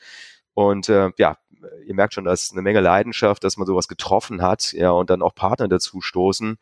[0.52, 1.38] Und äh, ja,
[1.86, 5.22] ihr merkt schon, dass eine Menge Leidenschaft, dass man sowas getroffen hat, ja, und dann
[5.22, 6.58] auch Partner dazu stoßen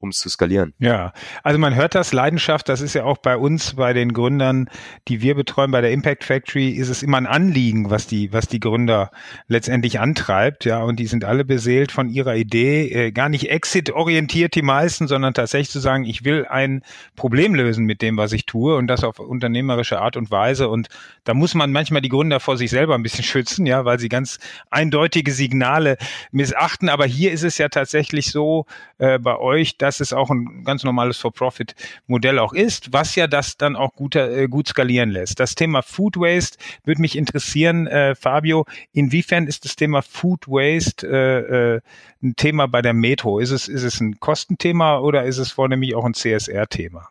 [0.00, 0.72] um es zu skalieren.
[0.78, 4.68] Ja, also man hört das, Leidenschaft, das ist ja auch bei uns, bei den Gründern,
[5.08, 8.48] die wir betreuen, bei der Impact Factory, ist es immer ein Anliegen, was die, was
[8.48, 9.10] die Gründer
[9.46, 14.54] letztendlich antreibt, ja, und die sind alle beseelt von ihrer Idee, äh, gar nicht exit-orientiert
[14.54, 16.82] die meisten, sondern tatsächlich zu sagen, ich will ein
[17.14, 20.88] Problem lösen mit dem, was ich tue und das auf unternehmerische Art und Weise und
[21.24, 24.08] da muss man manchmal die Gründer vor sich selber ein bisschen schützen, ja, weil sie
[24.08, 24.38] ganz
[24.70, 25.98] eindeutige Signale
[26.32, 28.64] missachten, aber hier ist es ja tatsächlich so
[28.96, 33.26] äh, bei euch, dass dass es auch ein ganz normales For-Profit-Modell auch ist, was ja
[33.26, 35.40] das dann auch gut, äh, gut skalieren lässt.
[35.40, 41.08] Das Thema Food Waste würde mich interessieren, äh, Fabio, inwiefern ist das Thema Food Waste
[41.08, 41.80] äh, äh,
[42.22, 43.40] ein Thema bei der Metro?
[43.40, 47.08] Ist es, ist es ein Kostenthema oder ist es vornehmlich auch ein CSR-Thema?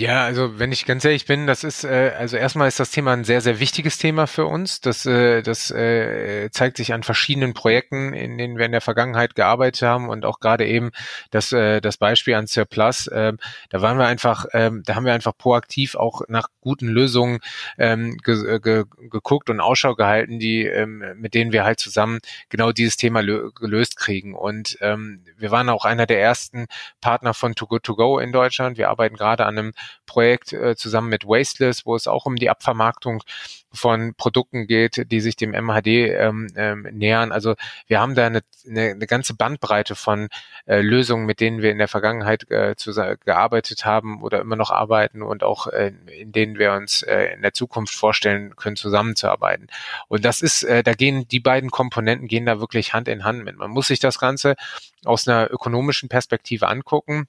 [0.00, 3.14] Ja, also wenn ich ganz ehrlich bin, das ist äh, also erstmal ist das Thema
[3.14, 4.80] ein sehr sehr wichtiges Thema für uns.
[4.80, 9.34] Das äh, das äh, zeigt sich an verschiedenen Projekten, in denen wir in der Vergangenheit
[9.34, 10.92] gearbeitet haben und auch gerade eben
[11.32, 13.08] das äh, das Beispiel an Surplus.
[13.08, 13.32] Äh,
[13.70, 17.40] da waren wir einfach, äh, da haben wir einfach proaktiv auch nach guten Lösungen
[17.76, 22.20] ähm, ge äh, ge geguckt und Ausschau gehalten, die ähm, mit denen wir halt zusammen
[22.50, 24.34] genau dieses Thema gelöst kriegen.
[24.36, 26.66] Und ähm, wir waren auch einer der ersten
[27.00, 28.78] Partner von Too Good To Go in Deutschland.
[28.78, 29.72] Wir arbeiten gerade an einem
[30.06, 33.22] Projekt äh, zusammen mit Wasteless, wo es auch um die Abvermarktung
[33.72, 37.32] von Produkten geht, die sich dem MHD ähm, ähm, nähern.
[37.32, 37.54] Also
[37.86, 40.28] wir haben da eine, eine, eine ganze Bandbreite von
[40.66, 42.74] äh, Lösungen, mit denen wir in der Vergangenheit äh,
[43.24, 47.42] gearbeitet haben oder immer noch arbeiten und auch äh, in denen wir uns äh, in
[47.42, 49.68] der Zukunft vorstellen können, zusammenzuarbeiten.
[50.08, 53.44] Und das ist, äh, da gehen die beiden Komponenten gehen da wirklich Hand in Hand
[53.44, 53.56] mit.
[53.56, 54.56] Man muss sich das Ganze
[55.04, 57.28] aus einer ökonomischen Perspektive angucken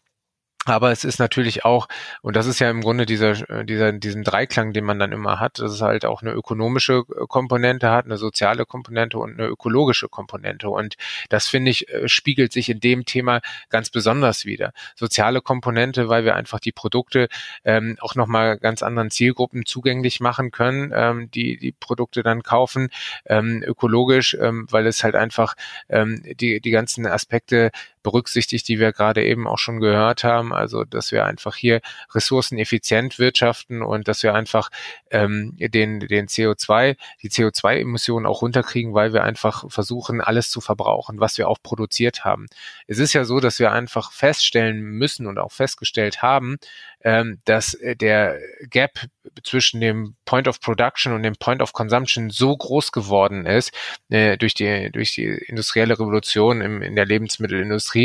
[0.70, 1.88] aber es ist natürlich auch,
[2.22, 5.40] und das ist ja im Grunde dieser, äh, dieser, diesen Dreiklang, den man dann immer
[5.40, 9.48] hat, dass es halt auch eine ökonomische äh, Komponente hat, eine soziale Komponente und eine
[9.48, 10.70] ökologische Komponente.
[10.70, 10.96] Und
[11.30, 14.74] das finde ich, äh, spiegelt sich in dem Thema ganz besonders wieder.
[14.96, 17.28] Soziale Komponente, weil wir einfach die Produkte
[17.64, 22.90] ähm, auch nochmal ganz anderen Zielgruppen zugänglich machen können, ähm, die die Produkte dann kaufen.
[23.26, 25.56] Ähm, ökologisch, ähm, weil es halt einfach
[25.90, 27.72] ähm, die, die ganzen Aspekte
[28.10, 30.52] berücksichtigt, die wir gerade eben auch schon gehört haben.
[30.52, 31.80] Also, dass wir einfach hier
[32.16, 34.70] ressourceneffizient wirtschaften und dass wir einfach
[35.12, 41.20] ähm, den, den CO2, die CO2-Emissionen auch runterkriegen, weil wir einfach versuchen, alles zu verbrauchen,
[41.20, 42.48] was wir auch produziert haben.
[42.88, 46.58] Es ist ja so, dass wir einfach feststellen müssen und auch festgestellt haben,
[47.02, 49.08] ähm, dass äh, der Gap
[49.44, 53.72] zwischen dem Point of Production und dem Point of Consumption so groß geworden ist
[54.10, 57.99] äh, durch die durch die industrielle Revolution im, in der Lebensmittelindustrie,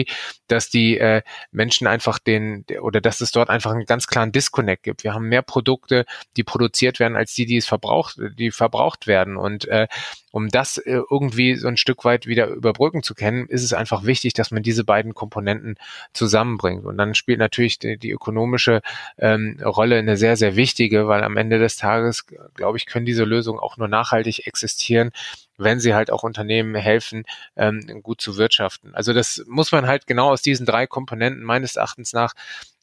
[0.48, 4.82] dass die äh, Menschen einfach den oder dass es dort einfach einen ganz klaren Disconnect
[4.82, 5.04] gibt.
[5.04, 6.04] Wir haben mehr Produkte,
[6.36, 9.86] die produziert werden, als die, die es verbraucht, die verbraucht werden und äh,
[10.34, 14.04] um das äh, irgendwie so ein Stück weit wieder überbrücken zu können, ist es einfach
[14.04, 15.76] wichtig, dass man diese beiden Komponenten
[16.12, 16.84] zusammenbringt.
[16.84, 18.82] Und dann spielt natürlich die, die ökonomische
[19.16, 23.22] ähm, Rolle eine sehr, sehr wichtige, weil am Ende des Tages, glaube ich, können diese
[23.22, 25.12] Lösungen auch nur nachhaltig existieren,
[25.56, 27.24] wenn sie halt auch Unternehmen helfen,
[27.56, 28.94] ähm, gut zu wirtschaften.
[28.94, 32.34] Also das muss man halt genau aus diesen drei Komponenten meines Erachtens nach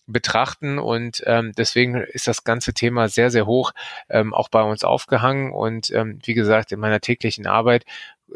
[0.08, 3.72] betrachten und ähm, deswegen ist das ganze Thema sehr, sehr hoch
[4.10, 7.86] ähm, auch bei uns aufgehangen und ähm, wie gesagt, in meiner täglichen Arbeit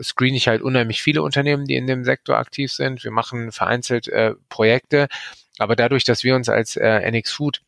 [0.02, 3.04] screen ich halt unheimlich viele Unternehmen, die in dem Sektor aktiv sind.
[3.04, 5.08] Wir machen vereinzelt äh, Projekte,
[5.58, 7.62] aber dadurch, dass wir uns als äh, NX Food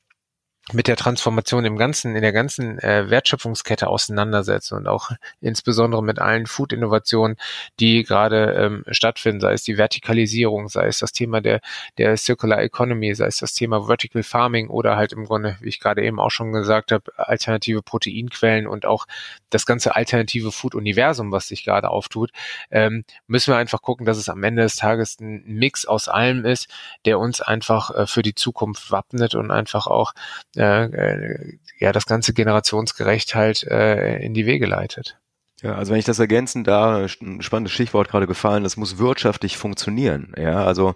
[0.73, 6.19] mit der Transformation im ganzen, in der ganzen äh, Wertschöpfungskette auseinandersetzen und auch insbesondere mit
[6.19, 7.37] allen Food-Innovationen,
[7.79, 11.61] die gerade ähm, stattfinden, sei es die Vertikalisierung, sei es das Thema der,
[11.97, 15.79] der Circular Economy, sei es das Thema Vertical Farming oder halt im Grunde, wie ich
[15.79, 19.05] gerade eben auch schon gesagt habe, alternative Proteinquellen und auch
[19.49, 22.31] das ganze alternative Food-Universum, was sich gerade auftut,
[22.71, 26.43] ähm, müssen wir einfach gucken, dass es am Ende des Tages ein Mix aus allem
[26.43, 26.67] ist,
[27.05, 30.13] der uns einfach äh, für die Zukunft wappnet und einfach auch
[30.57, 35.17] äh, äh, ja das ganze generationsgerecht halt äh, in die Wege leitet.
[35.61, 39.57] Ja, also wenn ich das ergänzen da, ein spannendes Stichwort gerade gefallen, das muss wirtschaftlich
[39.57, 40.33] funktionieren.
[40.37, 40.93] Ja, also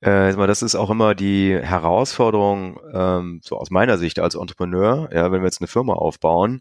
[0.00, 5.32] äh, das ist auch immer die Herausforderung, ähm, so aus meiner Sicht als Entrepreneur, ja,
[5.32, 6.60] wenn wir jetzt eine Firma aufbauen,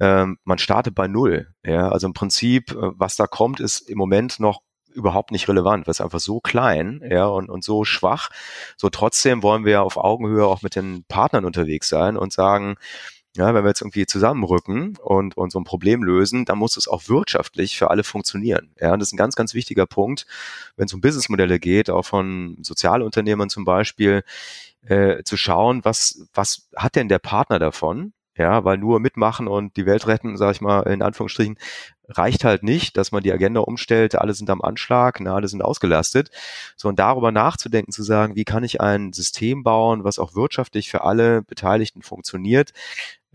[0.00, 1.48] ähm, man startet bei Null.
[1.64, 4.62] Ja, also im Prinzip, äh, was da kommt, ist im Moment noch
[4.94, 8.30] überhaupt nicht relevant, weil es einfach so klein, ja, und, und so schwach.
[8.76, 12.76] So trotzdem wollen wir auf Augenhöhe auch mit den Partnern unterwegs sein und sagen,
[13.36, 16.86] ja, wenn wir jetzt irgendwie zusammenrücken und, und so ein Problem lösen, dann muss es
[16.86, 18.70] auch wirtschaftlich für alle funktionieren.
[18.80, 20.26] Ja, und das ist ein ganz, ganz wichtiger Punkt,
[20.76, 24.22] wenn es um Businessmodelle geht, auch von Sozialunternehmern zum Beispiel,
[24.86, 28.12] äh, zu schauen, was, was hat denn der Partner davon?
[28.36, 31.56] Ja, weil nur mitmachen und die Welt retten, sage ich mal in Anführungsstrichen,
[32.08, 35.62] reicht halt nicht, dass man die Agenda umstellt, alle sind am Anschlag, na, alle sind
[35.62, 36.30] ausgelastet,
[36.76, 41.02] sondern darüber nachzudenken, zu sagen, wie kann ich ein System bauen, was auch wirtschaftlich für
[41.02, 42.72] alle Beteiligten funktioniert,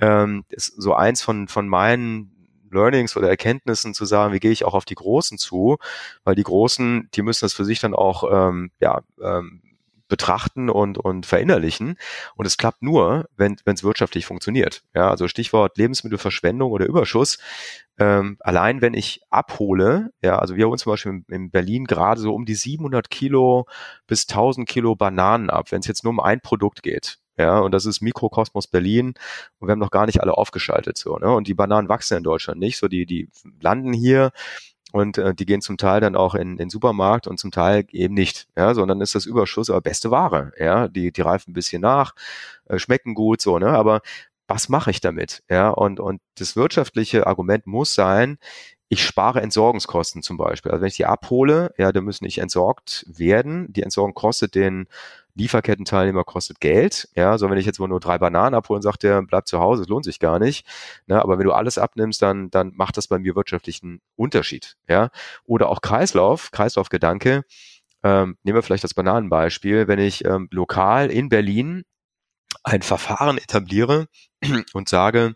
[0.01, 2.31] ähm, ist so eins von, von meinen
[2.71, 5.77] Learnings oder Erkenntnissen zu sagen, wie gehe ich auch auf die Großen zu,
[6.23, 9.62] weil die Großen, die müssen das für sich dann auch ähm, ja, ähm,
[10.10, 11.95] betrachten und, und verinnerlichen.
[12.36, 14.84] Und es klappt nur, wenn es wirtschaftlich funktioniert.
[14.93, 17.38] Ja, also Stichwort Lebensmittelverschwendung oder Überschuss.
[17.98, 22.19] Ähm, allein wenn ich abhole, ja, also wir holen zum Beispiel in, in Berlin gerade
[22.19, 23.67] so um die 700 Kilo
[24.08, 27.19] bis 1000 Kilo Bananen ab, wenn es jetzt nur um ein Produkt geht.
[27.38, 29.13] Ja, und das ist Mikrokosmos Berlin
[29.60, 31.34] und wir haben noch gar nicht alle aufgeschaltet so, ne?
[31.34, 33.30] Und die Bananen wachsen in Deutschland nicht, so die die
[33.62, 34.32] landen hier
[34.91, 38.13] und äh, die gehen zum Teil dann auch in den Supermarkt und zum Teil eben
[38.13, 41.82] nicht, ja, sondern ist das Überschuss aber beste Ware, ja, die die reifen ein bisschen
[41.82, 42.13] nach,
[42.65, 44.02] äh, schmecken gut so, ne, aber
[44.47, 48.38] was mache ich damit, ja, und und das wirtschaftliche Argument muss sein,
[48.89, 50.71] ich spare Entsorgungskosten zum Beispiel.
[50.71, 53.71] Also wenn ich die abhole, ja, dann müssen nicht entsorgt werden.
[53.71, 54.88] Die Entsorgung kostet den
[55.35, 57.09] Lieferkettenteilnehmer kostet Geld.
[57.15, 59.83] Ja, so wenn ich jetzt nur drei Bananen abhole und sagt der, bleib zu Hause,
[59.83, 60.67] es lohnt sich gar nicht.
[61.07, 64.75] Ne, aber wenn du alles abnimmst, dann, dann macht das bei mir wirtschaftlichen Unterschied.
[64.87, 65.09] Ja,
[65.45, 67.43] oder auch Kreislauf, Kreislaufgedanke.
[68.03, 69.87] Ähm, nehmen wir vielleicht das Bananenbeispiel.
[69.87, 71.83] Wenn ich ähm, lokal in Berlin
[72.63, 74.07] ein Verfahren etabliere
[74.73, 75.35] und sage,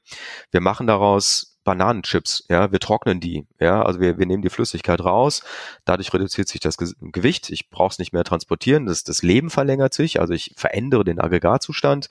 [0.52, 5.04] wir machen daraus Bananenchips, ja, wir trocknen die, ja, also wir, wir nehmen die Flüssigkeit
[5.04, 5.44] raus,
[5.86, 9.94] dadurch reduziert sich das Gewicht, ich brauche es nicht mehr transportieren, das, das Leben verlängert
[9.94, 12.10] sich, also ich verändere den Aggregatzustand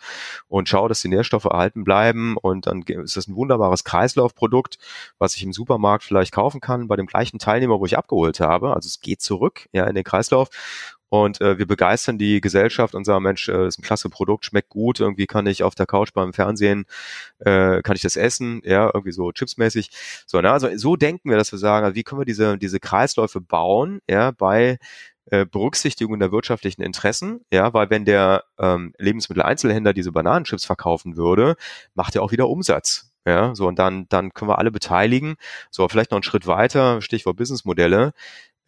[0.48, 4.78] und schaue, dass die Nährstoffe erhalten bleiben und dann ist das ein wunderbares Kreislaufprodukt,
[5.18, 8.74] was ich im Supermarkt vielleicht kaufen kann, bei dem gleichen Teilnehmer, wo ich abgeholt habe,
[8.74, 10.48] also es geht zurück, ja, in den Kreislauf
[11.12, 14.70] und äh, wir begeistern die Gesellschaft und sagen, Mensch, äh, ist ein klasse Produkt, schmeckt
[14.70, 16.86] gut, irgendwie kann ich auf der Couch beim Fernsehen,
[17.40, 19.90] äh, kann ich das essen, ja, irgendwie so chipsmäßig.
[20.26, 20.50] So, ne?
[20.50, 24.00] also so denken wir, dass wir sagen, also wie können wir diese, diese Kreisläufe bauen,
[24.08, 24.78] ja, bei
[25.26, 31.56] äh, Berücksichtigung der wirtschaftlichen Interessen, ja, weil wenn der ähm, Lebensmitteleinzelhändler diese Bananenchips verkaufen würde,
[31.94, 33.12] macht er auch wieder Umsatz.
[33.26, 35.36] Ja, so und dann, dann können wir alle beteiligen.
[35.70, 38.14] So, vielleicht noch einen Schritt weiter, Stichwort Businessmodelle.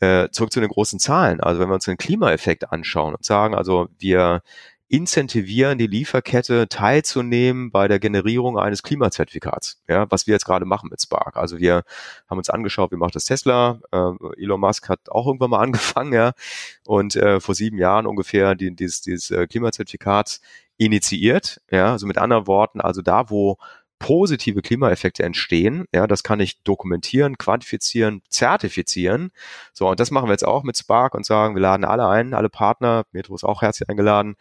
[0.00, 1.40] Äh, zurück zu den großen Zahlen.
[1.40, 4.42] Also wenn wir uns den Klimaeffekt anschauen und sagen, also wir
[4.88, 10.88] incentivieren die Lieferkette teilzunehmen bei der Generierung eines Klimazertifikats, ja, was wir jetzt gerade machen
[10.90, 11.36] mit Spark.
[11.36, 11.82] Also wir
[12.28, 13.80] haben uns angeschaut, wie macht das Tesla.
[13.90, 16.32] Äh, Elon Musk hat auch irgendwann mal angefangen, ja,
[16.86, 20.40] und äh, vor sieben Jahren ungefähr die, dieses, dieses äh, Klimazertifikat
[20.76, 23.56] initiiert, ja, also mit anderen Worten, also da, wo
[24.04, 25.86] positive Klimaeffekte entstehen.
[25.90, 29.30] Ja, das kann ich dokumentieren, quantifizieren, zertifizieren.
[29.72, 32.34] So, und das machen wir jetzt auch mit Spark und sagen, wir laden alle ein,
[32.34, 34.36] alle Partner, Metro ist auch herzlich eingeladen.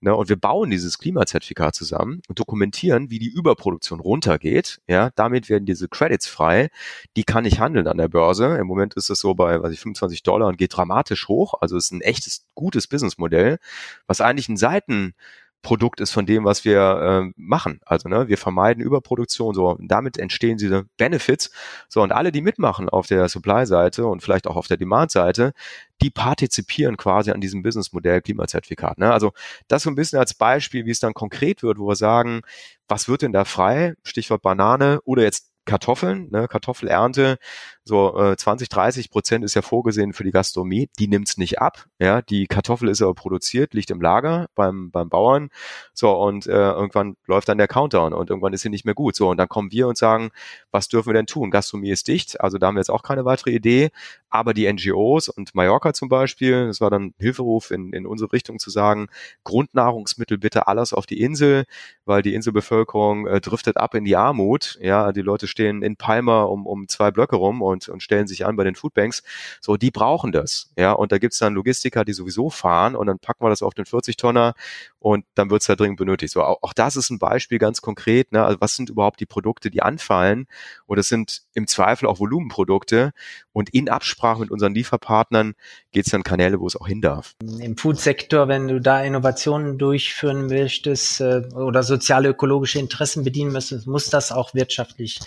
[0.00, 4.80] Ne, und wir bauen dieses Klimazertifikat zusammen und dokumentieren, wie die Überproduktion runtergeht.
[4.86, 6.68] Ja, damit werden diese Credits frei.
[7.16, 8.56] Die kann ich handeln an der Börse.
[8.56, 11.54] Im Moment ist es so bei, weiß ich, 25 Dollar und geht dramatisch hoch.
[11.60, 13.58] Also es ist ein echtes, gutes Businessmodell,
[14.06, 15.14] was eigentlich ein Seiten
[15.62, 17.80] Produkt ist von dem, was wir äh, machen.
[17.84, 21.50] Also ne, wir vermeiden Überproduktion, so und damit entstehen diese Benefits.
[21.88, 25.52] So und alle, die mitmachen auf der Supply-Seite und vielleicht auch auf der Demand-Seite,
[26.00, 28.98] die partizipieren quasi an diesem Businessmodell Klimazertifikat.
[28.98, 29.12] Ne?
[29.12, 29.32] Also
[29.66, 32.42] das so ein bisschen als Beispiel, wie es dann konkret wird, wo wir sagen,
[32.86, 33.94] was wird denn da frei?
[34.04, 37.36] Stichwort Banane oder jetzt Kartoffeln, ne, Kartoffelernte,
[37.84, 41.86] so äh, 20, 30 Prozent ist ja vorgesehen für die Gastronomie, die nimmt's nicht ab.
[41.98, 45.50] Ja, die Kartoffel ist aber produziert, liegt im Lager beim, beim Bauern.
[45.92, 49.14] So, und äh, irgendwann läuft dann der Countdown und irgendwann ist sie nicht mehr gut.
[49.14, 50.30] So, und dann kommen wir und sagen,
[50.70, 51.50] was dürfen wir denn tun?
[51.50, 53.90] Gastronomie ist dicht, also da haben wir jetzt auch keine weitere Idee,
[54.30, 58.58] aber die NGOs und Mallorca zum Beispiel, das war dann Hilferuf in, in unsere Richtung
[58.58, 59.08] zu sagen,
[59.44, 61.64] Grundnahrungsmittel bitte alles auf die Insel,
[62.06, 64.78] weil die Inselbevölkerung äh, driftet ab in die Armut.
[64.80, 68.46] Ja, die Leute stehen in Palmer um, um zwei Blöcke rum und, und stellen sich
[68.46, 69.24] an bei den Foodbanks.
[69.60, 70.70] So, die brauchen das.
[70.76, 73.74] Ja, und da gibt's dann Logistiker, die sowieso fahren und dann packen wir das auf
[73.74, 74.54] den 40-Tonner
[75.00, 76.32] und dann wird's da dringend benötigt.
[76.32, 78.30] So, auch, auch das ist ein Beispiel ganz konkret.
[78.30, 78.44] Ne?
[78.44, 80.46] Also was sind überhaupt die Produkte, die anfallen?
[80.86, 83.12] Und das sind im Zweifel auch Volumenprodukte.
[83.52, 85.54] Und in Absprache mit unseren Lieferpartnern
[85.90, 87.34] geht's dann Kanäle, wo es auch hin darf.
[87.60, 93.88] Im Foodsektor, wenn du da Innovationen durchführen möchtest äh, oder soziale ökologische Interessen bedienen müsstest,
[93.88, 95.18] muss das auch wirtschaftlich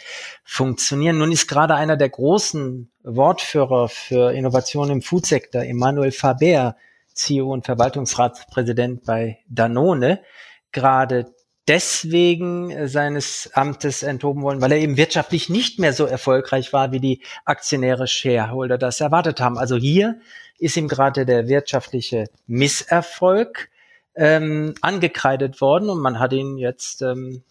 [0.43, 1.17] funktionieren.
[1.17, 6.75] Nun ist gerade einer der großen Wortführer für Innovationen im Foodsektor, Emmanuel Faber,
[7.13, 10.21] CEO und Verwaltungsratspräsident bei Danone,
[10.71, 11.33] gerade
[11.67, 16.99] deswegen seines Amtes enthoben wollen, weil er eben wirtschaftlich nicht mehr so erfolgreich war, wie
[16.99, 19.57] die Aktionäre Shareholder das erwartet haben.
[19.57, 20.19] Also hier
[20.57, 23.69] ist ihm gerade der wirtschaftliche Misserfolg
[24.15, 27.43] ähm, angekreidet worden und man hat ihn jetzt ähm,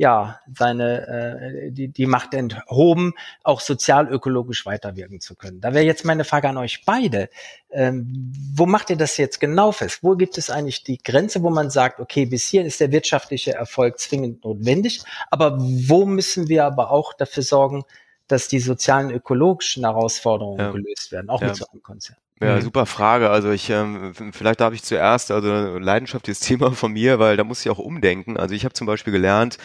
[0.00, 3.12] ja, seine, äh, die, die Macht enthoben,
[3.44, 5.60] auch sozialökologisch weiterwirken zu können.
[5.60, 7.28] Da wäre jetzt meine Frage an euch beide.
[7.70, 9.98] Ähm, wo macht ihr das jetzt genau fest?
[10.00, 13.52] Wo gibt es eigentlich die Grenze, wo man sagt, okay, bis hier ist der wirtschaftliche
[13.52, 17.84] Erfolg zwingend notwendig, aber wo müssen wir aber auch dafür sorgen,
[18.26, 20.70] dass die sozialen, ökologischen Herausforderungen ja.
[20.70, 21.48] gelöst werden, auch ja.
[21.48, 22.16] mit so einem Konzern?
[22.42, 22.62] Ja, mhm.
[22.62, 23.30] super Frage.
[23.30, 27.60] Also ich, ähm, vielleicht darf ich zuerst, also leidenschaftliches Thema von mir, weil da muss
[27.60, 28.36] ich auch umdenken.
[28.36, 29.58] Also ich habe zum Beispiel gelernt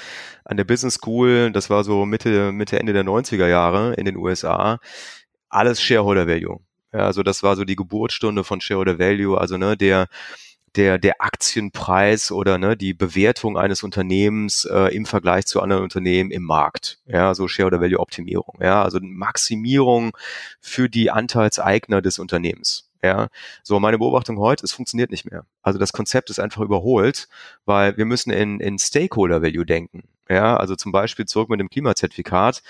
[0.43, 4.17] an der Business School, das war so Mitte, Mitte, Ende der 90er Jahre in den
[4.17, 4.79] USA,
[5.49, 6.59] alles Shareholder Value.
[6.93, 10.07] Ja, also das war so die Geburtsstunde von Shareholder Value, also ne, der
[10.75, 16.31] der, der Aktienpreis oder ne, die Bewertung eines Unternehmens äh, im Vergleich zu anderen Unternehmen
[16.31, 16.99] im Markt.
[17.05, 18.57] Ja, so Shareholder Value Optimierung.
[18.61, 20.15] Ja, also Maximierung
[20.59, 22.89] für die Anteilseigner des Unternehmens.
[23.03, 23.27] Ja,
[23.61, 25.45] so meine Beobachtung heute, es funktioniert nicht mehr.
[25.61, 27.27] Also das Konzept ist einfach überholt,
[27.65, 30.03] weil wir müssen in, in Stakeholder Value denken.
[30.29, 32.63] Ja, also zum Beispiel zurück mit dem Klimazertifikat.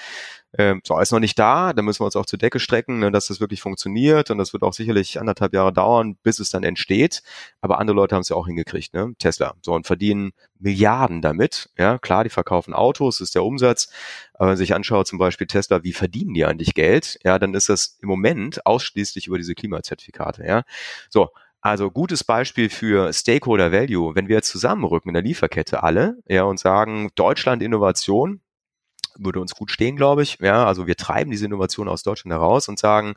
[0.57, 3.11] Ähm, so, ist noch nicht da, da müssen wir uns auch zur Decke strecken, ne,
[3.11, 6.63] dass das wirklich funktioniert und das wird auch sicherlich anderthalb Jahre dauern, bis es dann
[6.63, 7.23] entsteht.
[7.61, 9.13] Aber andere Leute haben es ja auch hingekriegt, ne?
[9.19, 9.55] Tesla.
[9.61, 11.69] So und verdienen Milliarden damit.
[11.77, 13.89] Ja, klar, die verkaufen Autos, ist der Umsatz.
[14.33, 17.19] Aber wenn man sich anschaut, zum Beispiel Tesla, wie verdienen die eigentlich Geld?
[17.23, 20.45] Ja, dann ist das im Moment ausschließlich über diese Klimazertifikate.
[20.45, 20.63] Ja,
[21.09, 21.29] so.
[21.65, 26.43] Also gutes Beispiel für Stakeholder Value, wenn wir jetzt zusammenrücken in der Lieferkette alle, ja,
[26.43, 28.39] und sagen, Deutschland Innovation,
[29.17, 30.37] würde uns gut stehen, glaube ich.
[30.39, 33.15] Ja, also wir treiben diese Innovation aus Deutschland heraus und sagen,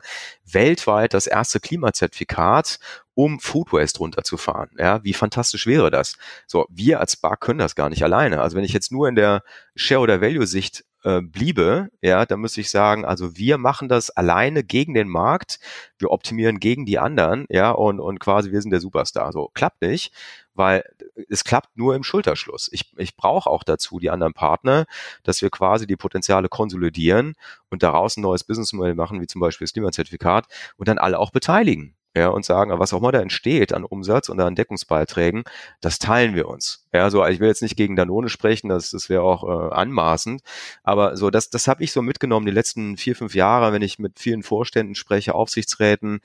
[0.51, 2.79] weltweit das erste Klimazertifikat,
[3.13, 4.71] um Food Waste runterzufahren.
[4.79, 6.15] Ja, wie fantastisch wäre das?
[6.47, 8.41] So, wir als Bar können das gar nicht alleine.
[8.41, 9.43] Also wenn ich jetzt nur in der
[9.75, 14.09] Share oder Value Sicht äh, bliebe, ja, dann müsste ich sagen, also wir machen das
[14.09, 15.59] alleine gegen den Markt,
[15.97, 19.31] wir optimieren gegen die anderen, ja, und, und quasi wir sind der Superstar.
[19.31, 20.13] So, klappt nicht,
[20.53, 20.83] weil
[21.29, 22.69] es klappt nur im Schulterschluss.
[22.71, 24.85] Ich, ich brauche auch dazu die anderen Partner,
[25.23, 27.35] dass wir quasi die Potenziale konsolidieren
[27.69, 31.31] und daraus ein neues Businessmodell machen, wie zum Beispiel das Klimazertifikat und dann alle auch
[31.31, 35.43] beteiligen ja, und sagen, was auch immer da entsteht an Umsatz und an Deckungsbeiträgen,
[35.81, 36.85] das teilen wir uns.
[36.93, 40.41] Ja, so, ich will jetzt nicht gegen Danone sprechen, das, das wäre auch äh, anmaßend,
[40.83, 43.99] aber so, das, das habe ich so mitgenommen die letzten vier, fünf Jahre, wenn ich
[43.99, 46.19] mit vielen Vorständen spreche, Aufsichtsräten,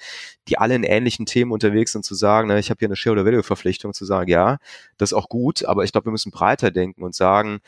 [0.49, 3.13] die alle in ähnlichen Themen unterwegs sind, zu sagen, na, ich habe hier eine Share-
[3.13, 4.59] oder Value-Verpflichtung, zu sagen, ja,
[4.97, 7.61] das ist auch gut, aber ich glaube, wir müssen breiter denken und sagen,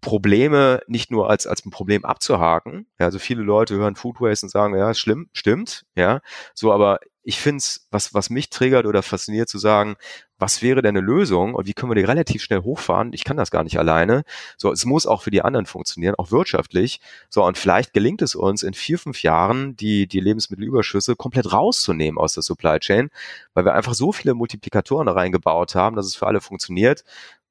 [0.00, 2.86] Probleme nicht nur als, als ein Problem abzuhaken.
[2.98, 6.20] Ja, also viele Leute hören Food Waste und sagen, ja, schlimm, stimmt, ja.
[6.54, 9.96] So, aber ich finde es, was, was mich triggert oder fasziniert, zu sagen,
[10.38, 13.12] was wäre denn eine Lösung und wie können wir die relativ schnell hochfahren?
[13.12, 14.22] Ich kann das gar nicht alleine.
[14.56, 17.00] So, es muss auch für die anderen funktionieren, auch wirtschaftlich.
[17.28, 22.16] So, und vielleicht gelingt es uns in vier, fünf Jahren, die, die Lebensmittelüberschüsse komplett rauszunehmen
[22.16, 23.10] aus der Supply Chain,
[23.54, 27.02] weil wir einfach so viele Multiplikatoren reingebaut haben, dass es für alle funktioniert.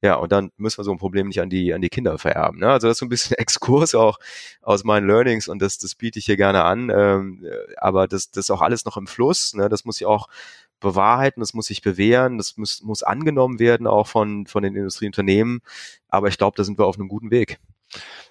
[0.01, 2.59] Ja, und dann müssen wir so ein Problem nicht an die, an die Kinder vererben.
[2.59, 2.69] Ne?
[2.69, 4.19] Also das ist so ein bisschen Exkurs auch
[4.61, 6.91] aus meinen Learnings und das, das biete ich hier gerne an.
[6.93, 7.45] Ähm,
[7.77, 9.53] aber das, das ist auch alles noch im Fluss.
[9.53, 9.69] Ne?
[9.69, 10.27] Das muss ich auch
[10.79, 15.61] bewahrheiten, das muss sich bewähren, das muss, muss angenommen werden auch von, von den Industrieunternehmen.
[16.09, 17.57] Aber ich glaube, da sind wir auf einem guten Weg.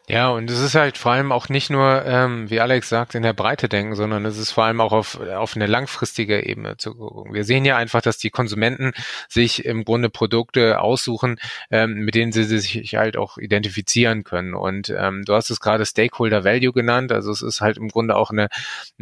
[0.06, 3.22] Ja, und es ist halt vor allem auch nicht nur, ähm, wie Alex sagt, in
[3.22, 6.94] der Breite denken, sondern es ist vor allem auch auf, auf eine langfristige Ebene zu
[6.94, 7.32] gucken.
[7.32, 8.92] Wir sehen ja einfach, dass die Konsumenten
[9.30, 11.38] sich im Grunde Produkte aussuchen,
[11.70, 14.52] ähm, mit denen sie sich halt auch identifizieren können.
[14.52, 18.14] Und ähm, du hast es gerade Stakeholder Value genannt, also es ist halt im Grunde
[18.16, 18.48] auch eine,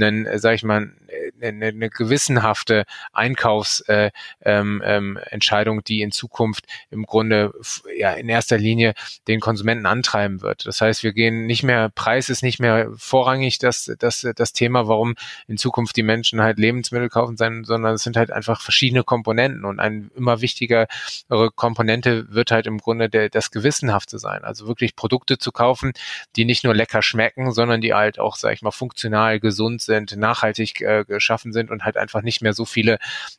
[0.00, 0.92] eine sag ich mal,
[1.40, 4.10] eine, eine gewissenhafte Einkaufsentscheidung, äh,
[4.44, 7.52] ähm, ähm, Entscheidung, die in Zukunft im Grunde
[7.96, 8.94] ja in erster Linie
[9.26, 10.64] den Konsumenten antreiben wird.
[10.66, 14.52] Das heißt, heißt, wir gehen nicht mehr, Preis ist nicht mehr vorrangig das, das, das
[14.52, 15.14] Thema, warum
[15.48, 19.80] in Zukunft die Menschen halt Lebensmittel kaufen, sondern es sind halt einfach verschiedene Komponenten und
[19.80, 20.86] eine immer wichtigere
[21.54, 24.44] Komponente wird halt im Grunde der, das Gewissenhafte sein.
[24.44, 25.92] Also wirklich Produkte zu kaufen,
[26.36, 30.16] die nicht nur lecker schmecken, sondern die halt auch, sag ich mal, funktional, gesund sind,
[30.16, 32.98] nachhaltig äh, geschaffen sind und halt einfach nicht mehr so viele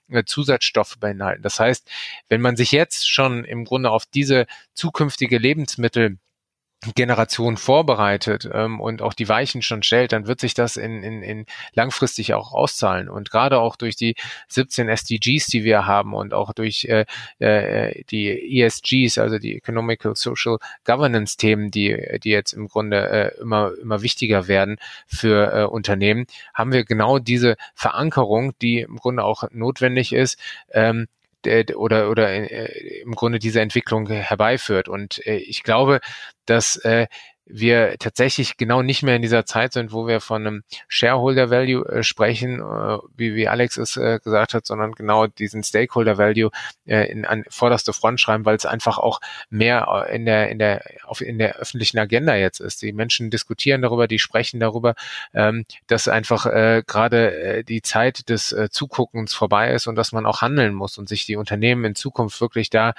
[0.10, 1.44] äh, Zusatzstoffe beinhalten.
[1.44, 1.90] Das heißt,
[2.30, 6.18] wenn man sich jetzt schon im Grunde auf diese zukünftige Lebensmittel
[6.96, 11.22] Generation vorbereitet ähm, und auch die Weichen schon stellt, dann wird sich das in, in,
[11.24, 13.10] in langfristig auch auszahlen.
[13.10, 14.16] Und gerade auch durch die
[14.50, 17.06] 17 SDGs, die wir haben und auch durch äh,
[17.40, 23.42] äh, die ESGs, also die Economical Social Governance Themen, die, die jetzt im Grunde äh,
[23.42, 24.78] immer, immer wichtiger werden
[25.08, 30.38] für äh, Unternehmen, haben wir genau diese Verankerung, die im Grunde auch notwendig ist,
[30.72, 31.08] ähm,
[31.76, 34.88] oder oder äh, im Grunde diese Entwicklung herbeiführt.
[34.90, 36.00] Und äh, ich glaube,
[36.46, 37.08] dass äh,
[37.46, 41.86] wir tatsächlich genau nicht mehr in dieser Zeit sind, wo wir von einem Shareholder Value
[41.88, 46.52] äh, sprechen, äh, wie, wie Alex es äh, gesagt hat, sondern genau diesen Stakeholder Value
[46.86, 49.20] äh, in an vorderste Front schreiben, weil es einfach auch
[49.50, 52.82] mehr äh, in der in der auf in der öffentlichen Agenda jetzt ist.
[52.82, 54.96] Die Menschen diskutieren darüber, die sprechen darüber,
[55.34, 60.42] ähm, dass einfach äh, gerade die Zeit des Zuguckens vorbei ist und dass man auch
[60.42, 62.94] handeln muss und sich die Unternehmen in Zukunft wirklich da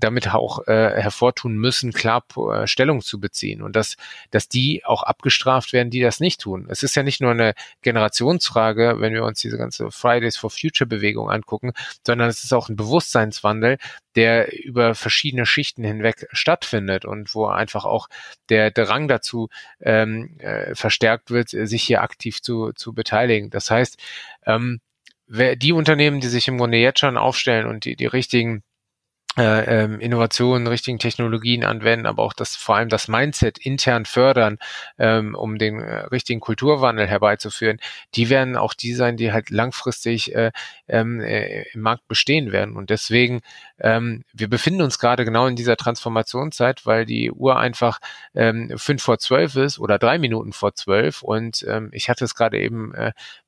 [0.00, 3.96] damit auch äh, hervortun müssen, klar äh, Stellung zu beziehen und dass,
[4.30, 6.66] dass die auch abgestraft werden, die das nicht tun.
[6.68, 10.86] Es ist ja nicht nur eine Generationsfrage, wenn wir uns diese ganze Fridays for Future
[10.86, 11.72] Bewegung angucken,
[12.06, 13.78] sondern es ist auch ein Bewusstseinswandel,
[14.14, 18.08] der über verschiedene Schichten hinweg stattfindet und wo einfach auch
[18.48, 19.48] der Drang dazu
[19.80, 23.50] ähm, äh, verstärkt wird, sich hier aktiv zu, zu beteiligen.
[23.50, 24.02] Das heißt,
[24.46, 24.80] ähm,
[25.26, 28.62] wer, die Unternehmen, die sich im Grunde jetzt schon aufstellen und die, die richtigen
[29.38, 34.56] äh, ähm, Innovationen, richtigen Technologien anwenden, aber auch das vor allem das Mindset intern fördern,
[34.98, 37.78] ähm, um den äh, richtigen Kulturwandel herbeizuführen,
[38.14, 40.52] die werden auch die sein, die halt langfristig äh,
[40.88, 42.76] ähm, äh, im Markt bestehen werden.
[42.76, 43.42] Und deswegen,
[43.78, 47.98] wir befinden uns gerade genau in dieser Transformationszeit, weil die Uhr einfach
[48.32, 51.22] fünf vor zwölf ist oder drei Minuten vor zwölf.
[51.22, 52.94] Und ich hatte es gerade eben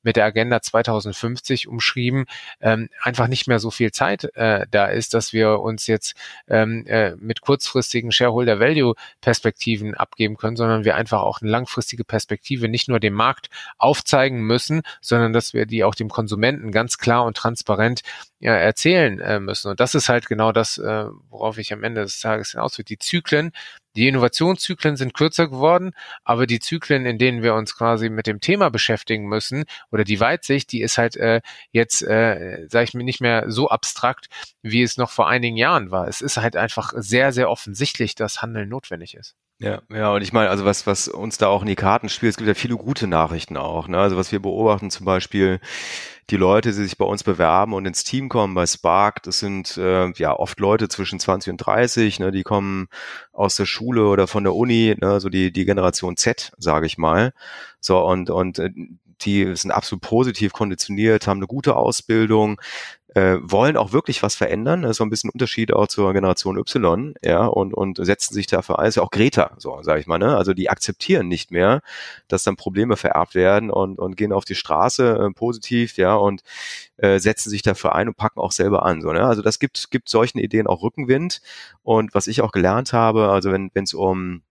[0.03, 2.25] mit der Agenda 2050 umschrieben,
[2.59, 6.15] einfach nicht mehr so viel Zeit da ist, dass wir uns jetzt
[6.47, 12.03] ähm, äh, mit kurzfristigen Shareholder Value Perspektiven abgeben können, sondern wir einfach auch eine langfristige
[12.03, 16.97] Perspektive nicht nur dem Markt aufzeigen müssen, sondern dass wir die auch dem Konsumenten ganz
[16.97, 18.01] klar und transparent
[18.39, 19.69] ja, erzählen äh, müssen.
[19.71, 22.85] Und das ist halt genau das, äh, worauf ich am Ende des Tages hinaus will.
[22.85, 23.51] Die Zyklen,
[23.99, 25.91] die Innovationszyklen sind kürzer geworden,
[26.23, 30.19] aber die Zyklen, in denen wir uns quasi mit dem Thema beschäftigen müssen, oder die
[30.21, 31.41] Weitsicht, die ist halt äh,
[31.71, 34.27] jetzt, äh, sage ich mir, nicht mehr so abstrakt,
[34.61, 36.07] wie es noch vor einigen Jahren war.
[36.07, 39.35] Es ist halt einfach sehr, sehr offensichtlich, dass Handeln notwendig ist.
[39.61, 42.29] Ja, ja, und ich meine, also was, was uns da auch in die Karten spielt,
[42.29, 43.89] es gibt ja viele gute Nachrichten auch.
[43.89, 43.97] Ne?
[43.99, 45.59] Also was wir beobachten, zum Beispiel
[46.29, 49.75] die Leute, die sich bei uns bewerben und ins Team kommen bei Spark, das sind
[49.77, 52.31] äh, ja oft Leute zwischen 20 und 30, ne?
[52.31, 52.87] die kommen
[53.33, 55.19] aus der Schule oder von der Uni, ne?
[55.19, 57.33] so die, die Generation Z, sage ich mal.
[57.81, 58.69] So, und, und äh,
[59.21, 62.61] die sind absolut positiv konditioniert, haben eine gute Ausbildung,
[63.15, 64.83] äh, wollen auch wirklich was verändern.
[64.83, 68.47] Das ist so ein bisschen Unterschied auch zur Generation Y, ja, und, und setzen sich
[68.47, 68.85] dafür ein.
[68.85, 70.37] Das ist ja auch Greta, so sage ich mal, ne?
[70.37, 71.81] Also die akzeptieren nicht mehr,
[72.27, 76.41] dass dann Probleme vererbt werden und, und gehen auf die Straße äh, positiv, ja, und
[76.97, 79.01] äh, setzen sich dafür ein und packen auch selber an.
[79.01, 79.25] So, ne?
[79.25, 81.41] Also das gibt, gibt solchen Ideen auch Rückenwind.
[81.83, 84.43] Und was ich auch gelernt habe, also wenn es um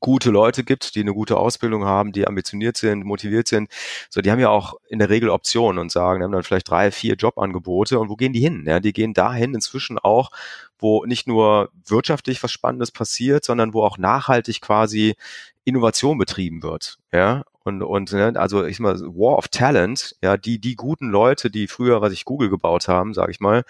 [0.00, 3.70] gute Leute gibt, die eine gute Ausbildung haben, die ambitioniert sind, motiviert sind,
[4.10, 6.90] so die haben ja auch in der Regel Optionen und sagen, haben dann vielleicht drei,
[6.90, 8.64] vier Jobangebote und wo gehen die hin?
[8.66, 10.30] Ja, die gehen dahin inzwischen auch,
[10.78, 15.14] wo nicht nur wirtschaftlich was Spannendes passiert, sondern wo auch nachhaltig quasi
[15.64, 16.98] Innovation betrieben wird.
[17.10, 21.50] Ja, und, und ne, also ich mal War of Talent, ja, die die guten Leute,
[21.50, 23.64] die früher, was ich Google gebaut haben, sage ich mal,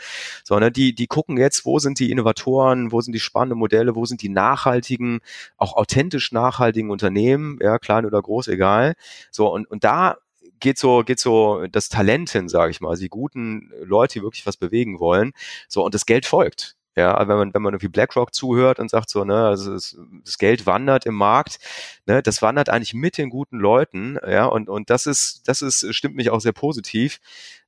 [0.45, 4.05] sondern die die gucken jetzt, wo sind die Innovatoren, wo sind die spannenden Modelle, wo
[4.05, 5.20] sind die nachhaltigen,
[5.57, 8.95] auch authentisch nachhaltigen Unternehmen, ja, klein oder groß, egal.
[9.30, 10.18] So und und da
[10.61, 14.22] geht so, geht so das Talent hin, sage ich mal, also die guten Leute, die
[14.22, 15.32] wirklich was bewegen wollen.
[15.68, 16.76] So, und das Geld folgt.
[16.97, 20.38] Ja, wenn man, wenn man irgendwie BlackRock zuhört und sagt so, ne, also das, das
[20.38, 21.59] Geld wandert im Markt,
[22.07, 25.92] ne, das wandert eigentlich mit den guten Leuten, ja, und, und das ist, das ist,
[25.92, 27.18] stimmt mich auch sehr positiv,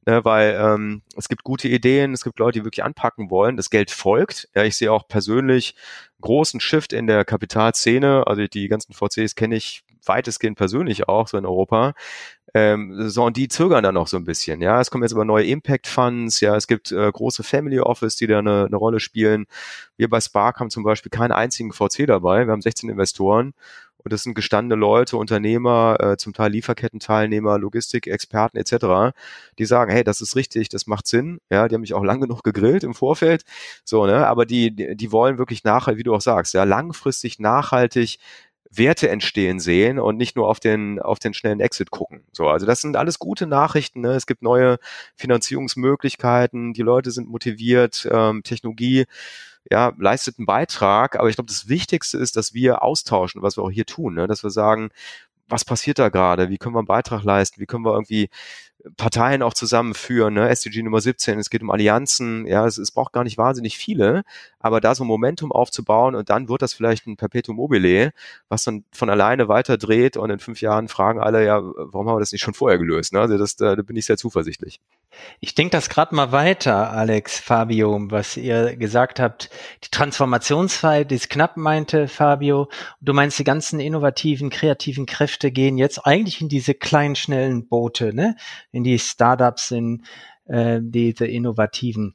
[0.07, 3.71] ne, weil ähm, es gibt gute Ideen, es gibt Leute, die wirklich anpacken wollen, das
[3.71, 4.49] Geld folgt.
[4.55, 5.75] Ja, ich sehe auch persönlich
[6.21, 11.39] großen Shift in der Kapitalszene, also die ganzen VCs kenne ich weitestgehend persönlich auch, so
[11.39, 11.95] in Europa.
[12.55, 14.61] Ähm, so, und die zögern dann noch so ein bisschen.
[14.63, 18.17] Ja, es kommen jetzt aber neue Impact Funds, ja, es gibt äh, große Family Office,
[18.17, 19.47] die da eine, eine Rolle spielen.
[19.97, 22.47] Wir bei Spark haben zum Beispiel keinen einzigen VC dabei.
[22.47, 23.53] Wir haben 16 Investoren
[24.07, 29.17] und das sind gestandene Leute, Unternehmer, äh, zum Teil Lieferkettenteilnehmer, Logistikexperten etc.,
[29.59, 31.41] die sagen, hey, das ist richtig, das macht Sinn.
[31.51, 33.45] Ja, die haben mich auch lang genug gegrillt im Vorfeld.
[33.85, 38.21] So, ne, aber die, die, wollen wirklich nachhaltig, wie du auch sagst, ja, langfristig nachhaltig
[38.79, 42.23] Werte entstehen sehen und nicht nur auf den, auf den schnellen Exit gucken.
[42.33, 44.01] So, also das sind alles gute Nachrichten.
[44.01, 44.13] Ne?
[44.13, 44.79] Es gibt neue
[45.15, 49.07] Finanzierungsmöglichkeiten, die Leute sind motiviert, ähm, Technologie
[49.71, 53.65] ja, leistet einen Beitrag, aber ich glaube, das Wichtigste ist, dass wir austauschen, was wir
[53.65, 54.27] auch hier tun, ne?
[54.27, 54.91] dass wir sagen,
[55.49, 58.29] was passiert da gerade, wie können wir einen Beitrag leisten, wie können wir irgendwie
[58.97, 60.49] Parteien auch zusammenführen, ne?
[60.49, 64.23] SDG Nummer 17, es geht um Allianzen, ja, es, es braucht gar nicht wahnsinnig viele,
[64.61, 68.13] aber da so Momentum aufzubauen und dann wird das vielleicht ein Perpetuum mobile,
[68.49, 72.17] was dann von alleine weiter dreht und in fünf Jahren fragen alle, ja, warum haben
[72.17, 73.13] wir das nicht schon vorher gelöst?
[73.13, 73.21] Ne?
[73.21, 74.81] Also das, da, da bin ich sehr zuversichtlich.
[75.41, 79.51] Ich denke das gerade mal weiter, Alex, Fabio, was ihr gesagt habt.
[79.85, 82.69] Die Transformationszeit ist knapp, meinte Fabio.
[83.01, 88.15] Du meinst, die ganzen innovativen, kreativen Kräfte gehen jetzt eigentlich in diese kleinen, schnellen Boote,
[88.15, 88.37] ne?
[88.77, 90.05] In die Startups, in
[90.45, 92.15] äh, diese innovativen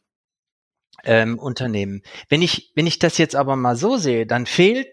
[1.04, 2.04] ähm, Unternehmen.
[2.30, 4.88] Wenn ich, wenn ich das jetzt aber mal so sehe, dann fehlt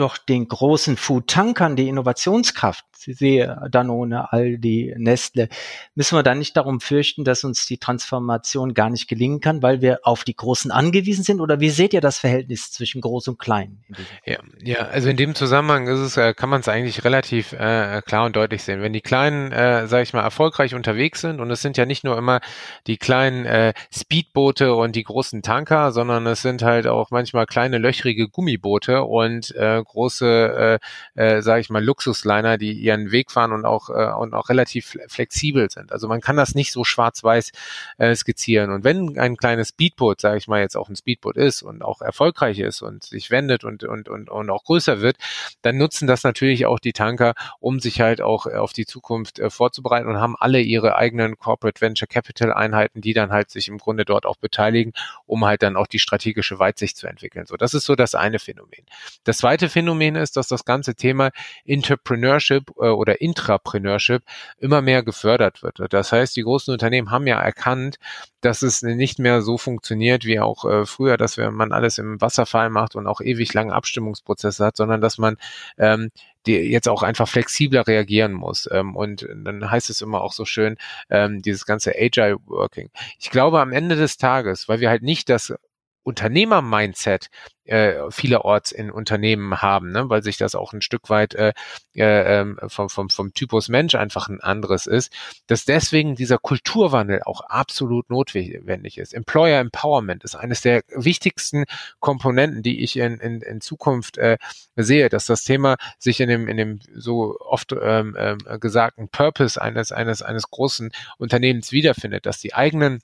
[0.00, 2.84] doch den großen Food-Tankern die Innovationskraft.
[3.02, 5.48] Sehe Danone, Aldi, Nestle.
[5.94, 9.80] Müssen wir dann nicht darum fürchten, dass uns die Transformation gar nicht gelingen kann, weil
[9.80, 11.40] wir auf die Großen angewiesen sind?
[11.40, 13.82] Oder wie seht ihr das Verhältnis zwischen Groß und Klein?
[14.26, 18.02] Ja, ja, also in dem Zusammenhang ist es, äh, kann man es eigentlich relativ äh,
[18.04, 18.82] klar und deutlich sehen.
[18.82, 22.04] Wenn die Kleinen, äh, sage ich mal, erfolgreich unterwegs sind, und es sind ja nicht
[22.04, 22.40] nur immer
[22.86, 27.78] die kleinen äh, Speedboote und die großen Tanker, sondern es sind halt auch manchmal kleine
[27.78, 30.78] löchrige Gummiboote und äh, große,
[31.16, 34.48] äh, äh, sage ich mal, Luxusliner, die ihren Weg fahren und auch äh, und auch
[34.48, 35.92] relativ flexibel sind.
[35.92, 37.52] Also man kann das nicht so schwarz-weiß
[37.98, 38.70] äh, skizzieren.
[38.70, 42.00] Und wenn ein kleines Speedboot, sage ich mal, jetzt auch ein Speedboot ist und auch
[42.00, 45.16] erfolgreich ist und sich wendet und und und und auch größer wird,
[45.62, 49.50] dann nutzen das natürlich auch die Tanker, um sich halt auch auf die Zukunft äh,
[49.50, 53.78] vorzubereiten und haben alle ihre eigenen Corporate Venture Capital Einheiten, die dann halt sich im
[53.78, 54.92] Grunde dort auch beteiligen,
[55.26, 57.46] um halt dann auch die strategische Weitsicht zu entwickeln.
[57.46, 58.84] So, das ist so das eine Phänomen.
[59.24, 61.30] Das zweite Phänomen Phänomen ist, dass das ganze Thema
[61.64, 64.22] Entrepreneurship äh, oder Intrapreneurship
[64.58, 65.78] immer mehr gefördert wird.
[65.90, 67.98] Das heißt, die großen Unternehmen haben ja erkannt,
[68.42, 72.68] dass es nicht mehr so funktioniert wie auch äh, früher, dass man alles im Wasserfall
[72.68, 75.36] macht und auch ewig lange Abstimmungsprozesse hat, sondern dass man
[75.78, 76.10] ähm,
[76.46, 78.68] die jetzt auch einfach flexibler reagieren muss.
[78.70, 80.76] Ähm, und dann heißt es immer auch so schön,
[81.08, 82.90] ähm, dieses ganze Agile Working.
[83.18, 85.54] Ich glaube, am Ende des Tages, weil wir halt nicht das
[86.02, 87.28] Unternehmer-Mindset
[87.70, 90.08] äh, vielerorts in Unternehmen haben, ne?
[90.10, 91.52] weil sich das auch ein Stück weit äh,
[91.94, 95.12] äh, ähm, vom, vom, vom Typus Mensch einfach ein anderes ist,
[95.46, 99.14] dass deswegen dieser Kulturwandel auch absolut notwendig ist.
[99.14, 101.64] Employer Empowerment ist eines der wichtigsten
[102.00, 104.38] Komponenten, die ich in, in, in Zukunft äh,
[104.74, 109.60] sehe, dass das Thema sich in dem, in dem so oft ähm, äh, gesagten Purpose
[109.60, 113.00] eines, eines, eines großen Unternehmens wiederfindet, dass die eigenen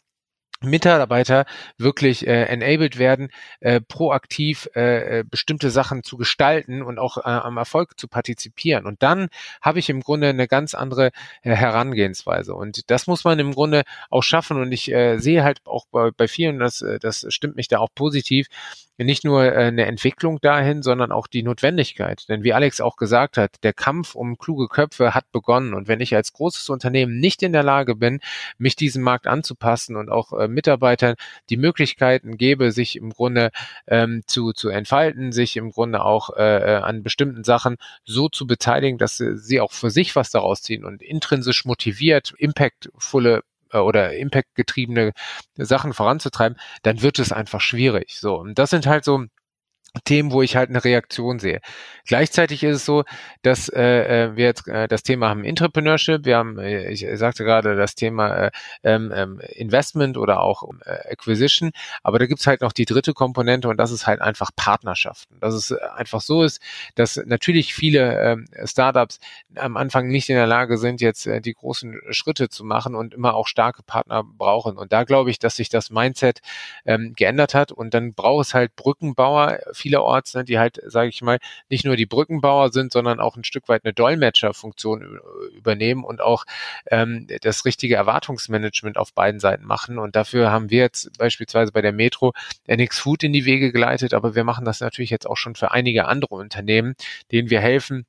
[0.63, 1.45] Mitarbeiter
[1.79, 3.29] wirklich äh, enabled werden,
[3.61, 8.87] äh, proaktiv äh, äh, bestimmte Sachen zu gestalten und auch äh, am Erfolg zu partizipieren.
[8.87, 9.29] Und dann
[9.61, 11.11] habe ich im Grunde eine ganz andere
[11.43, 12.55] äh, Herangehensweise.
[12.55, 14.61] Und das muss man im Grunde auch schaffen.
[14.61, 17.79] Und ich äh, sehe halt auch bei, bei vielen, das, äh, das stimmt mich da
[17.79, 18.49] auch positiv,
[19.05, 22.29] nicht nur äh, eine Entwicklung dahin, sondern auch die Notwendigkeit.
[22.29, 25.75] Denn wie Alex auch gesagt hat, der Kampf um kluge Köpfe hat begonnen.
[25.75, 28.21] Und wenn ich als großes Unternehmen nicht in der Lage bin,
[28.59, 31.17] mich diesem Markt anzupassen und auch äh, Mitarbeitern
[31.51, 33.51] die Möglichkeiten gebe, sich im Grunde
[33.87, 38.99] ähm, zu, zu entfalten, sich im Grunde auch äh, an bestimmten Sachen so zu beteiligen,
[38.99, 43.43] dass sie auch für sich was daraus ziehen und intrinsisch motiviert, impactvolle
[43.73, 45.13] äh, oder Impact-getriebene
[45.57, 48.19] Sachen voranzutreiben, dann wird es einfach schwierig.
[48.21, 49.25] So, und das sind halt so
[50.01, 51.61] Themen, wo ich halt eine Reaktion sehe.
[52.07, 53.05] Gleichzeitig ist es so,
[53.43, 57.45] dass äh, äh, wir jetzt äh, das Thema haben Entrepreneurship, wir haben, äh, ich sagte
[57.45, 58.51] gerade, das Thema äh,
[58.85, 61.73] ähm, ähm, Investment oder auch äh, Acquisition,
[62.03, 65.39] aber da gibt's halt noch die dritte Komponente und das ist halt einfach Partnerschaften.
[65.41, 66.61] Dass es einfach so ist,
[66.95, 69.19] dass natürlich viele äh, Startups
[69.57, 73.15] am Anfang nicht in der Lage sind, jetzt äh, die großen Schritte zu machen und
[73.15, 74.77] immer auch starke Partner brauchen.
[74.77, 76.41] Und da glaube ich, dass sich das Mindset
[76.85, 81.23] ähm, geändert hat und dann braucht es halt Brückenbauer, vielerorts, ne, die halt, sage ich
[81.23, 85.21] mal, nicht nur die Brückenbauer sind, sondern auch ein Stück weit eine Dolmetscherfunktion
[85.55, 86.45] übernehmen und auch
[86.91, 89.99] ähm, das richtige Erwartungsmanagement auf beiden Seiten machen.
[89.99, 92.33] Und dafür haben wir jetzt beispielsweise bei der Metro
[92.67, 95.71] NX Food in die Wege geleitet, aber wir machen das natürlich jetzt auch schon für
[95.71, 96.97] einige andere Unternehmen,
[97.31, 98.07] denen wir helfen,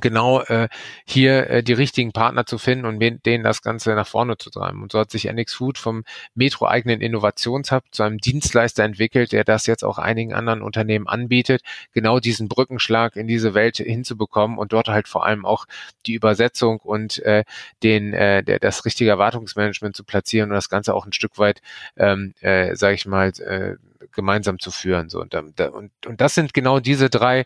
[0.00, 0.68] genau äh,
[1.04, 4.82] hier äh, die richtigen Partner zu finden und denen das Ganze nach vorne zu treiben.
[4.82, 9.66] Und so hat sich NX Food vom Metro-eigenen Innovationshub zu einem Dienstleister entwickelt, der das
[9.66, 11.62] jetzt auch einigen anderen Unternehmen anbietet,
[11.92, 15.66] genau diesen Brückenschlag in diese Welt hinzubekommen und dort halt vor allem auch
[16.06, 17.44] die Übersetzung und äh,
[17.82, 21.60] den äh, der, das richtige Erwartungsmanagement zu platzieren und das Ganze auch ein Stück weit,
[21.96, 23.76] ähm, äh, sage ich mal, äh,
[24.12, 25.08] gemeinsam zu führen.
[25.08, 27.44] So und, und, und das sind genau diese drei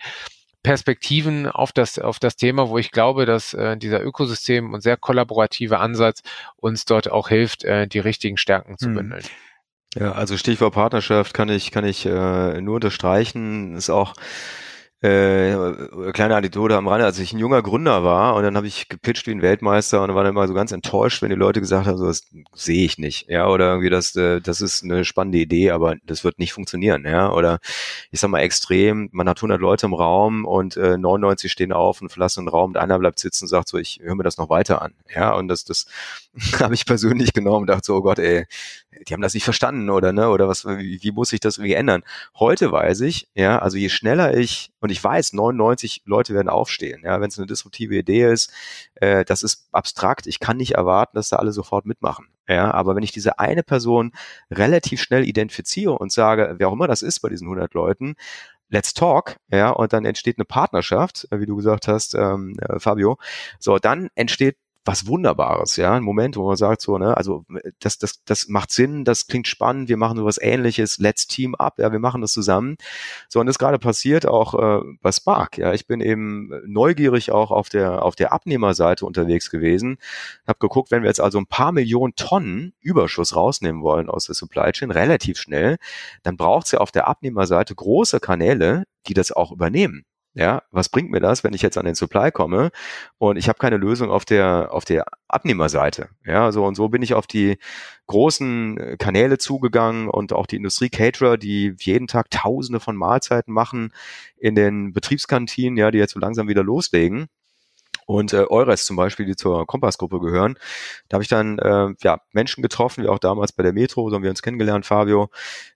[0.66, 4.96] Perspektiven auf das, auf das Thema, wo ich glaube, dass äh, dieser Ökosystem und sehr
[4.96, 6.24] kollaborative Ansatz
[6.56, 8.94] uns dort auch hilft, äh, die richtigen Stärken zu hm.
[8.94, 9.22] bündeln.
[9.94, 13.76] Ja, also Stichwort Partnerschaft kann ich, kann ich äh, nur unterstreichen.
[13.76, 14.14] Ist auch
[15.02, 15.54] äh,
[16.12, 19.26] kleine Anekdote am Rande, als ich ein junger Gründer war und dann habe ich gepitcht
[19.26, 21.98] wie ein Weltmeister und war dann immer so ganz enttäuscht, wenn die Leute gesagt haben,
[21.98, 22.22] so das
[22.54, 26.24] sehe ich nicht, ja, oder irgendwie das, äh, das ist eine spannende Idee, aber das
[26.24, 27.58] wird nicht funktionieren, ja, oder
[28.10, 32.00] ich sag mal extrem, man hat 100 Leute im Raum und äh, 99 stehen auf
[32.00, 34.38] und verlassen den Raum und einer bleibt sitzen und sagt so, ich höre mir das
[34.38, 35.86] noch weiter an, ja, und das, das
[36.60, 38.46] habe ich persönlich genommen und dachte so, oh Gott, ey,
[39.06, 41.74] die haben das nicht verstanden oder ne oder was wie, wie muss ich das irgendwie
[41.74, 42.02] ändern?
[42.38, 47.02] Heute weiß ich, ja, also je schneller ich und ich weiß, 99 Leute werden aufstehen,
[47.04, 48.52] ja, wenn es eine disruptive Idee ist,
[48.94, 52.28] äh, das ist abstrakt, ich kann nicht erwarten, dass da alle sofort mitmachen.
[52.48, 54.12] Ja, aber wenn ich diese eine Person
[54.48, 58.14] relativ schnell identifiziere und sage, wer auch immer das ist bei diesen 100 Leuten,
[58.68, 63.18] let's talk, ja, und dann entsteht eine Partnerschaft, wie du gesagt hast, ähm, äh, Fabio.
[63.58, 64.56] So, dann entsteht
[64.86, 67.44] was Wunderbares, ja, ein Moment, wo man sagt so, ne, also
[67.80, 71.78] das, das, das macht Sinn, das klingt spannend, wir machen sowas ähnliches, let's team up,
[71.78, 72.76] ja, wir machen das zusammen.
[73.28, 77.50] So, und das gerade passiert auch äh, bei Spark, ja, ich bin eben neugierig auch
[77.50, 79.98] auf der, auf der Abnehmerseite unterwegs gewesen,
[80.46, 84.36] habe geguckt, wenn wir jetzt also ein paar Millionen Tonnen Überschuss rausnehmen wollen aus der
[84.36, 85.78] Supply Chain, relativ schnell,
[86.22, 90.04] dann braucht es ja auf der Abnehmerseite große Kanäle, die das auch übernehmen.
[90.36, 92.70] Ja, was bringt mir das, wenn ich jetzt an den Supply komme
[93.16, 96.10] und ich habe keine Lösung auf der auf der Abnehmerseite?
[96.26, 97.56] Ja, so und so bin ich auf die
[98.06, 103.94] großen äh, Kanäle zugegangen und auch die Industrie-Caterer, die jeden Tag Tausende von Mahlzeiten machen
[104.36, 107.28] in den Betriebskantinen, ja, die jetzt so langsam wieder loslegen
[108.06, 110.58] und äh, Eures zum Beispiel, die zur Kompassgruppe gehören.
[111.08, 114.16] Da habe ich dann äh, ja, Menschen getroffen, wie auch damals bei der Metro, so
[114.16, 115.28] haben wir uns kennengelernt, Fabio,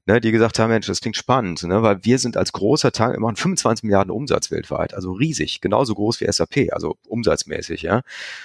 [0.06, 3.12] ne, die gesagt haben, Mensch, das klingt spannend, ne, weil wir sind als großer Teil,
[3.12, 8.02] wir machen 25 Milliarden Umsatz weltweit, also riesig, genauso groß wie SAP, also umsatzmäßig, ja.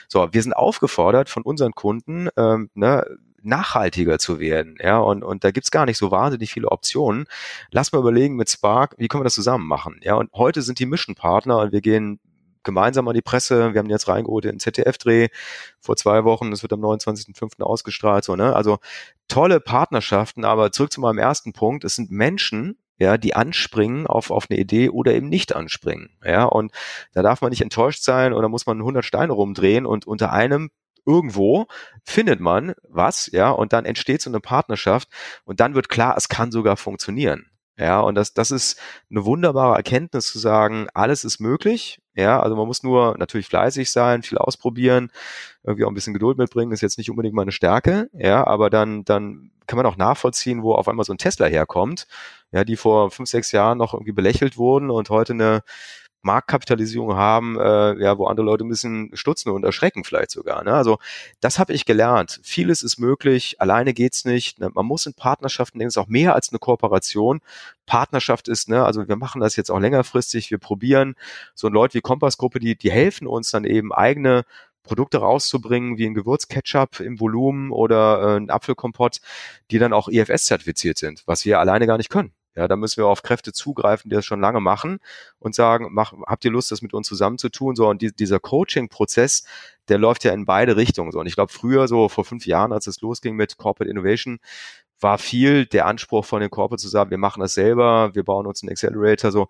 [0.07, 3.05] So, wir sind aufgefordert von unseren Kunden, ähm, ne,
[3.45, 4.75] nachhaltiger zu werden.
[4.81, 7.27] Ja, und, und da gibt's gar nicht so wahnsinnig viele Optionen.
[7.71, 9.99] Lass mal überlegen mit Spark, wie können wir das zusammen machen?
[10.01, 12.19] Ja, und heute sind die Mission Partner und wir gehen
[12.65, 13.73] gemeinsam an die Presse.
[13.73, 15.29] Wir haben jetzt reingeholt in ZDF-Dreh
[15.79, 16.51] vor zwei Wochen.
[16.51, 17.61] Das wird am 29.05.
[17.61, 18.25] ausgestrahlt.
[18.25, 18.55] So, ne?
[18.55, 18.79] Also
[19.27, 21.85] tolle Partnerschaften, aber zurück zu meinem ersten Punkt.
[21.85, 26.09] Es sind Menschen, ja, die anspringen auf, auf eine Idee oder eben nicht anspringen.
[26.23, 26.71] Ja, und
[27.13, 30.69] da darf man nicht enttäuscht sein oder muss man 100 Steine rumdrehen und unter einem
[31.05, 31.67] irgendwo
[32.03, 35.09] findet man was, ja, und dann entsteht so eine Partnerschaft
[35.43, 37.45] und dann wird klar, es kann sogar funktionieren.
[37.77, 38.79] Ja, und das, das ist
[39.11, 41.99] eine wunderbare Erkenntnis zu sagen, alles ist möglich.
[42.15, 45.11] Ja, also man muss nur natürlich fleißig sein, viel ausprobieren,
[45.63, 48.09] irgendwie auch ein bisschen Geduld mitbringen, ist jetzt nicht unbedingt meine Stärke.
[48.13, 52.07] Ja, aber dann, dann kann man auch nachvollziehen, wo auf einmal so ein Tesla herkommt,
[52.51, 55.61] ja, die vor fünf, sechs Jahren noch irgendwie belächelt wurden und heute eine
[56.25, 60.63] Marktkapitalisierung haben, äh, ja, wo andere Leute ein bisschen stutzen und erschrecken vielleicht sogar.
[60.63, 60.73] Ne?
[60.73, 60.97] Also
[61.39, 62.39] das habe ich gelernt.
[62.43, 64.59] Vieles ist möglich, alleine geht's nicht.
[64.59, 64.71] Ne?
[64.73, 67.41] Man muss in Partnerschaften denken, es ist auch mehr als eine Kooperation.
[67.85, 71.15] Partnerschaft ist, ne, also wir machen das jetzt auch längerfristig, wir probieren
[71.53, 74.43] so Leute wie Kompassgruppe, die, die helfen uns dann eben eigene
[74.81, 79.19] Produkte rauszubringen, wie ein Gewürzketchup im Volumen oder äh, ein Apfelkompott,
[79.69, 82.33] die dann auch IFS-zertifiziert sind, was wir alleine gar nicht können.
[82.55, 84.99] Ja, da müssen wir auf Kräfte zugreifen, die das schon lange machen
[85.39, 87.75] und sagen, mach, habt ihr Lust, das mit uns zusammen zu tun?
[87.75, 89.45] So, und die, dieser Coaching-Prozess,
[89.89, 91.11] der läuft ja in beide Richtungen.
[91.11, 94.39] So, und ich glaube, früher, so vor fünf Jahren, als es losging mit Corporate Innovation,
[95.05, 98.47] war viel der Anspruch von den Corporate zu sagen, wir machen das selber, wir bauen
[98.47, 99.47] uns einen Accelerator, so.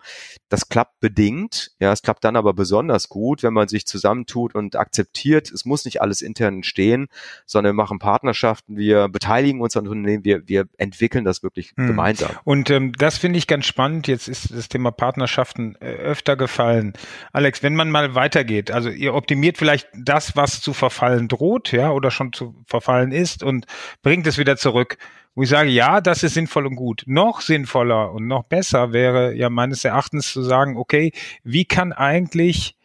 [0.50, 4.76] Das klappt bedingt, ja, es klappt dann aber besonders gut, wenn man sich zusammentut und
[4.76, 7.08] akzeptiert, es muss nicht alles intern stehen,
[7.46, 11.86] sondern wir machen Partnerschaften, wir beteiligen uns an Unternehmen, wir, wir entwickeln das wirklich hm.
[11.86, 12.32] gemeinsam.
[12.44, 14.08] Und ähm, das finde ich ganz spannend.
[14.08, 16.92] Jetzt ist das Thema Partnerschaften äh, öfter gefallen.
[17.32, 21.92] Alex, wenn man mal weitergeht, also ihr optimiert vielleicht das, was zu verfallen droht, ja,
[21.92, 23.64] oder schon zu verfallen ist und
[24.02, 24.98] bringt es wieder zurück
[25.36, 27.04] wo ich sage, ja, das ist sinnvoll und gut.
[27.06, 31.12] Noch sinnvoller und noch besser wäre ja meines Erachtens zu sagen, okay,
[31.44, 32.76] wie kann eigentlich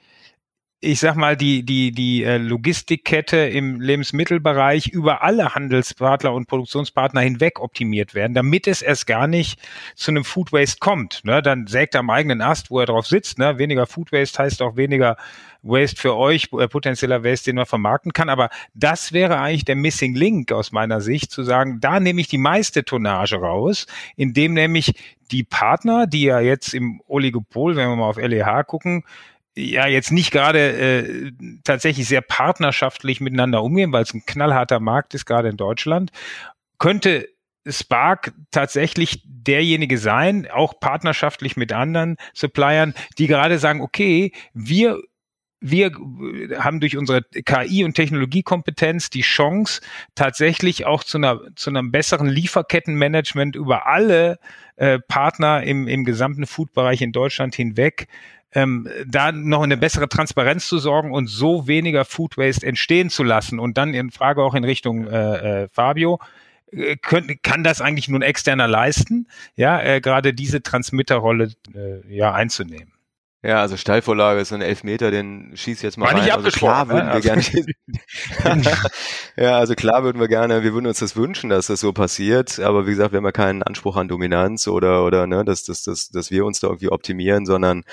[0.84, 7.22] ich sag mal, die, die, die äh, Logistikkette im Lebensmittelbereich über alle Handelspartner und Produktionspartner
[7.22, 9.60] hinweg optimiert werden, damit es erst gar nicht
[9.94, 11.22] zu einem Food Waste kommt.
[11.24, 11.44] Ne?
[11.44, 13.38] Dann sägt er am eigenen Ast, wo er drauf sitzt.
[13.38, 13.60] Ne?
[13.60, 15.18] Weniger Food Waste heißt auch weniger
[15.64, 18.30] Waste für euch, äh, potenzieller Waste, den man vermarkten kann.
[18.30, 22.28] Aber das wäre eigentlich der Missing Link aus meiner Sicht, zu sagen, da nehme ich
[22.28, 24.94] die meiste Tonnage raus, indem nämlich
[25.32, 29.04] die Partner, die ja jetzt im Oligopol, wenn wir mal auf LEH gucken,
[29.56, 31.32] ja jetzt nicht gerade äh,
[31.64, 36.12] tatsächlich sehr partnerschaftlich miteinander umgehen, weil es ein knallharter Markt ist, gerade in Deutschland,
[36.78, 37.28] könnte
[37.68, 45.00] Spark tatsächlich derjenige sein, auch partnerschaftlich mit anderen Suppliern, die gerade sagen, okay, wir
[45.62, 45.92] wir
[46.58, 49.82] haben durch unsere KI und Technologiekompetenz die Chance,
[50.16, 54.40] tatsächlich auch zu einer, zu einem besseren Lieferkettenmanagement über alle
[54.76, 58.08] äh, Partner im, im gesamten Food-Bereich in Deutschland hinweg
[58.54, 63.24] ähm, da noch eine bessere Transparenz zu sorgen und so weniger Food Waste entstehen zu
[63.24, 63.60] lassen.
[63.60, 66.20] Und dann in Frage auch in Richtung äh, äh, Fabio,
[66.72, 72.14] äh, könnt, kann das eigentlich nur ein externer leisten, ja, äh, gerade diese Transmitterrolle äh,
[72.14, 72.92] ja einzunehmen.
[73.44, 76.24] Ja, also Steilvorlage ist ein Elfmeter, den schieß jetzt mal War rein.
[76.24, 77.14] nicht also klar würden ne?
[77.16, 77.44] wir gerne.
[79.36, 82.60] ja, also klar würden wir gerne, wir würden uns das wünschen, dass das so passiert.
[82.60, 85.82] Aber wie gesagt, wir haben ja keinen Anspruch an Dominanz oder oder ne, dass, dass,
[85.82, 87.84] dass, dass wir uns da irgendwie optimieren, sondern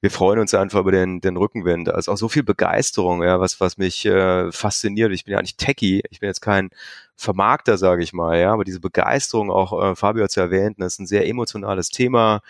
[0.00, 1.88] wir freuen uns einfach über den, den Rückenwind.
[1.88, 5.12] Ist auch so viel Begeisterung, ja, was, was mich äh, fasziniert.
[5.12, 6.70] Ich bin ja nicht Techie, ich bin jetzt kein
[7.16, 10.76] Vermarkter, sage ich mal, ja, aber diese Begeisterung, auch äh, Fabio hat es ja erwähnt,
[10.78, 12.40] das ist ein sehr emotionales Thema.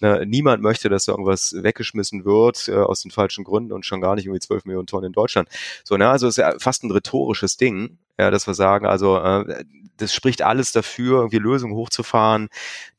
[0.00, 4.00] Ne, niemand möchte, dass da irgendwas weggeschmissen wird äh, aus den falschen Gründen und schon
[4.00, 5.48] gar nicht irgendwie 12 Millionen Tonnen in Deutschland.
[5.84, 9.64] So, ne, also ist ja fast ein rhetorisches Ding, ja, dass wir sagen, also äh,
[9.96, 12.48] das spricht alles dafür, irgendwie Lösungen hochzufahren,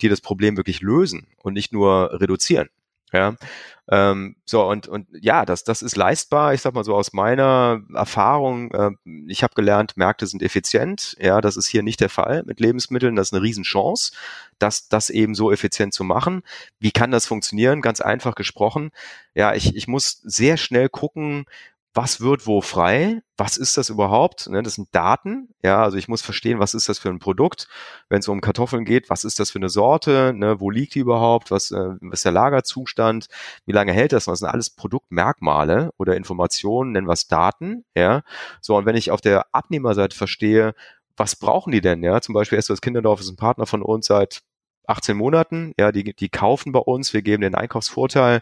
[0.01, 2.69] die das Problem wirklich lösen und nicht nur reduzieren.
[3.13, 3.35] Ja,
[3.89, 6.53] ähm, so und und ja, das das ist leistbar.
[6.53, 8.71] Ich sag mal so aus meiner Erfahrung.
[8.71, 8.91] Äh,
[9.27, 11.15] ich habe gelernt, Märkte sind effizient.
[11.19, 13.15] Ja, das ist hier nicht der Fall mit Lebensmitteln.
[13.15, 14.11] Das ist eine Riesenchance,
[14.59, 16.43] das das eben so effizient zu machen.
[16.79, 17.81] Wie kann das funktionieren?
[17.81, 18.91] Ganz einfach gesprochen.
[19.35, 21.45] Ja, ich ich muss sehr schnell gucken,
[21.97, 24.47] was wird wo frei, was ist das überhaupt?
[24.49, 27.67] Ne, das sind Daten, ja, also ich muss verstehen, was ist das für ein Produkt,
[28.07, 30.99] wenn es um Kartoffeln geht, was ist das für eine Sorte, ne, wo liegt die
[30.99, 33.29] überhaupt, was, äh, was ist der Lagerzustand,
[33.65, 34.25] wie lange hält das?
[34.25, 38.21] Das sind alles Produktmerkmale oder Informationen, nennen wir es Daten, ja.
[38.61, 40.75] So, und wenn ich auf der Abnehmerseite verstehe,
[41.17, 44.43] was brauchen die denn, ja, zum Beispiel SOS Kinderdorf ist ein Partner von uns seit
[44.87, 45.73] 18 Monaten.
[45.79, 48.41] Ja, die, die kaufen bei uns, wir geben den Einkaufsvorteil.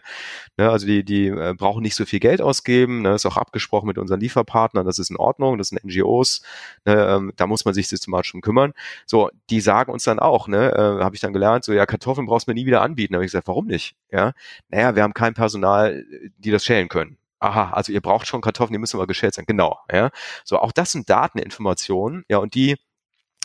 [0.56, 3.02] Ne, also die, die äh, brauchen nicht so viel Geld ausgeben.
[3.02, 6.42] Ne, ist auch abgesprochen mit unseren Lieferpartnern, das ist in Ordnung, das sind NGOs,
[6.84, 8.72] ne, ähm, da muss man sich systematisch um kümmern.
[9.06, 12.26] So, die sagen uns dann auch, ne, äh, habe ich dann gelernt, so ja, Kartoffeln
[12.26, 13.12] brauchst du mir nie wieder anbieten.
[13.12, 13.96] Da habe ich gesagt, warum nicht?
[14.10, 14.32] Ja,
[14.68, 16.04] naja, wir haben kein Personal,
[16.38, 17.18] die das schälen können.
[17.38, 19.44] Aha, also ihr braucht schon Kartoffeln, die müssen aber geschält sein.
[19.46, 20.10] Genau, ja.
[20.44, 22.76] So, auch das sind Dateninformationen, ja, und die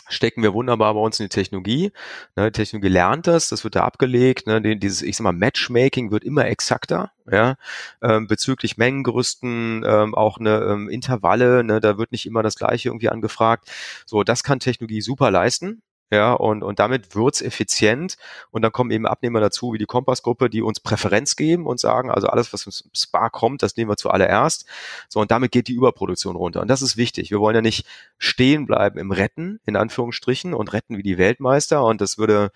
[0.08, 1.92] stecken wir wunderbar bei uns in die Technologie.
[2.36, 4.46] Ne, die Technologie lernt das, das wird da abgelegt.
[4.46, 7.56] Ne, dieses, ich sag mal, Matchmaking wird immer exakter, ja,
[8.02, 12.88] ähm, bezüglich Mengengerüsten, ähm, auch eine ähm, Intervalle, ne, da wird nicht immer das Gleiche
[12.88, 13.70] irgendwie angefragt.
[14.06, 15.82] So, das kann Technologie super leisten.
[16.12, 18.18] Ja, und, und damit wird's effizient.
[18.50, 22.10] Und dann kommen eben Abnehmer dazu, wie die Kompassgruppe, die uns Präferenz geben und sagen,
[22.10, 24.66] also alles, was im Spa kommt, das nehmen wir zuallererst.
[25.08, 26.60] So, und damit geht die Überproduktion runter.
[26.60, 27.30] Und das ist wichtig.
[27.30, 27.86] Wir wollen ja nicht
[28.18, 31.82] stehen bleiben im Retten, in Anführungsstrichen, und retten wie die Weltmeister.
[31.82, 32.52] Und das würde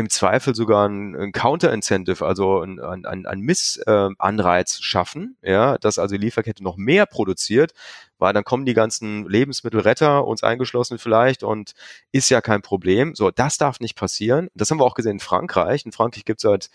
[0.00, 5.98] im Zweifel sogar ein, ein Counter-Incentive, also ein, ein, ein Missanreiz äh, schaffen, ja, dass
[5.98, 7.72] also die Lieferkette noch mehr produziert,
[8.18, 11.74] weil dann kommen die ganzen Lebensmittelretter, uns eingeschlossen vielleicht, und
[12.12, 13.14] ist ja kein Problem.
[13.14, 14.48] So, das darf nicht passieren.
[14.54, 15.86] Das haben wir auch gesehen in Frankreich.
[15.86, 16.70] In Frankreich gibt es seit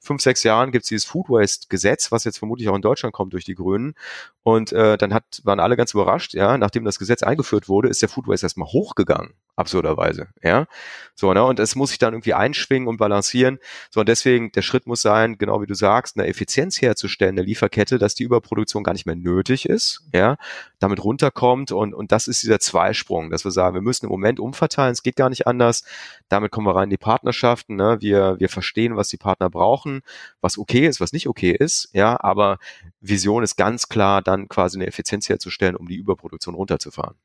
[0.00, 3.12] fünf, sechs Jahren gibt es dieses Food Waste Gesetz, was jetzt vermutlich auch in Deutschland
[3.14, 3.94] kommt durch die Grünen.
[4.42, 8.02] Und äh, dann hat, waren alle ganz überrascht, ja, nachdem das Gesetz eingeführt wurde, ist
[8.02, 10.28] der Food Waste erstmal hochgegangen, absurderweise.
[10.42, 10.66] Ja.
[11.14, 11.44] So, ne?
[11.44, 13.58] Und es muss sich dann irgendwie einschwingen und balancieren.
[13.90, 17.44] So, und deswegen, der Schritt muss sein, genau wie du sagst, eine Effizienz herzustellen der
[17.44, 20.36] Lieferkette, dass die Überproduktion gar nicht mehr nötig ist, ja,
[20.78, 21.72] damit runterkommt.
[21.72, 25.02] Und, und das ist dieser Zweisprung, dass wir sagen, wir müssen im Moment umverteilen, es
[25.02, 25.82] geht gar nicht anders.
[26.28, 27.74] Damit kommen wir rein in die Partnerschaften.
[27.74, 27.98] Ne?
[28.00, 30.02] Wir, wir verstehen, was die Partner brauchen,
[30.40, 32.58] was okay ist, was nicht okay ist, ja, aber
[33.00, 37.16] Vision ist ganz klar, dann quasi eine Effizienz herzustellen, um die Überproduktion runterzufahren.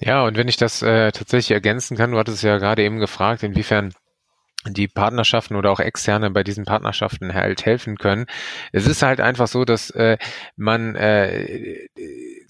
[0.00, 3.42] Ja, und wenn ich das äh, tatsächlich ergänzen kann, du hattest ja gerade eben gefragt,
[3.42, 3.92] inwiefern
[4.66, 8.26] die Partnerschaften oder auch externe bei diesen Partnerschaften halt helfen können.
[8.72, 10.18] Es ist halt einfach so, dass äh,
[10.56, 11.88] man äh,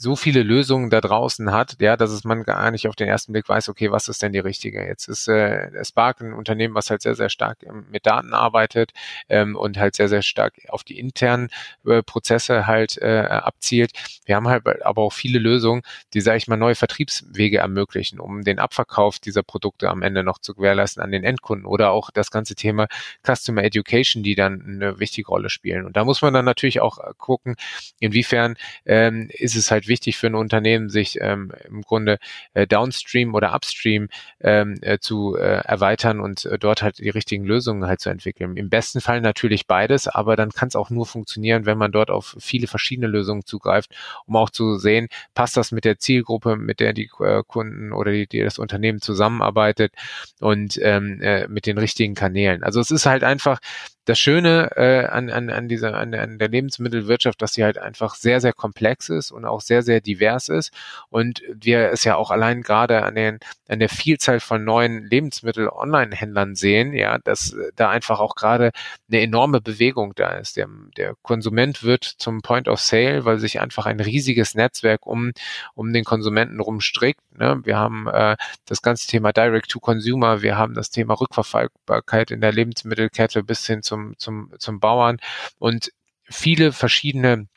[0.00, 3.32] so viele Lösungen da draußen hat, ja, dass es man gar nicht auf den ersten
[3.32, 4.82] Blick weiß, okay, was ist denn die richtige?
[4.82, 7.58] Jetzt ist äh, Spark ein Unternehmen, was halt sehr, sehr stark
[7.90, 8.92] mit Daten arbeitet
[9.28, 11.50] ähm, und halt sehr, sehr stark auf die internen
[11.84, 13.92] äh, Prozesse halt äh, abzielt.
[14.24, 15.82] Wir haben halt aber auch viele Lösungen,
[16.14, 20.38] die, sage ich mal, neue Vertriebswege ermöglichen, um den Abverkauf dieser Produkte am Ende noch
[20.38, 22.86] zu gewährleisten an den Endkunden oder auch das ganze Thema
[23.22, 25.84] Customer Education, die dann eine wichtige Rolle spielen.
[25.84, 27.56] Und da muss man dann natürlich auch äh, gucken,
[27.98, 32.18] inwiefern ähm, ist es halt wichtig für ein Unternehmen, sich ähm, im Grunde
[32.54, 34.08] äh, downstream oder upstream
[34.40, 38.56] ähm, äh, zu äh, erweitern und äh, dort halt die richtigen Lösungen halt zu entwickeln.
[38.56, 42.10] Im besten Fall natürlich beides, aber dann kann es auch nur funktionieren, wenn man dort
[42.10, 43.94] auf viele verschiedene Lösungen zugreift,
[44.26, 48.12] um auch zu sehen, passt das mit der Zielgruppe, mit der die äh, Kunden oder
[48.12, 49.92] die, die das Unternehmen zusammenarbeitet
[50.40, 52.62] und ähm, äh, mit den richtigen Kanälen.
[52.62, 53.60] Also es ist halt einfach
[54.06, 58.14] das Schöne äh, an, an, an, dieser, an, an der Lebensmittelwirtschaft, dass sie halt einfach
[58.14, 60.72] sehr, sehr komplex ist und auch sehr, sehr divers ist.
[61.10, 63.38] Und wir es ja auch allein gerade an, den,
[63.68, 68.70] an der Vielzahl von neuen Lebensmittel-Online-Händlern sehen, ja, dass da einfach auch gerade
[69.10, 70.56] eine enorme Bewegung da ist.
[70.56, 75.32] Der, der Konsument wird zum Point of Sale, weil sich einfach ein riesiges Netzwerk um,
[75.74, 77.20] um den Konsumenten rumstrickt.
[77.38, 77.60] Ne?
[77.64, 78.36] Wir haben äh,
[78.66, 83.66] das ganze Thema Direct to Consumer, wir haben das Thema Rückverfolgbarkeit in der Lebensmittelkette bis
[83.66, 85.18] hin zum zum, zum, zum Bauern
[85.58, 85.92] und
[86.24, 87.48] viele verschiedene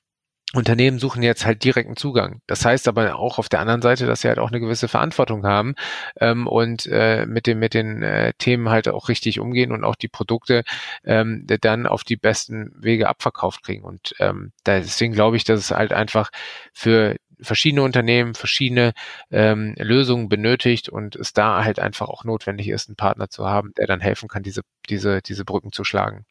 [0.54, 2.42] Unternehmen suchen jetzt halt direkten Zugang.
[2.46, 5.48] Das heißt aber auch auf der anderen Seite, dass sie halt auch eine gewisse Verantwortung
[5.48, 5.74] haben
[6.20, 9.96] ähm, und äh, mit, dem, mit den äh, Themen halt auch richtig umgehen und auch
[9.96, 10.64] die Produkte
[11.04, 13.84] ähm, dann auf die besten Wege abverkauft kriegen.
[13.84, 16.30] Und ähm, deswegen glaube ich, dass es halt einfach
[16.72, 18.94] für verschiedene Unternehmen verschiedene
[19.32, 23.74] ähm, Lösungen benötigt und es da halt einfach auch notwendig ist, einen Partner zu haben,
[23.78, 26.26] der dann helfen kann, diese, diese, diese Brücken zu schlagen.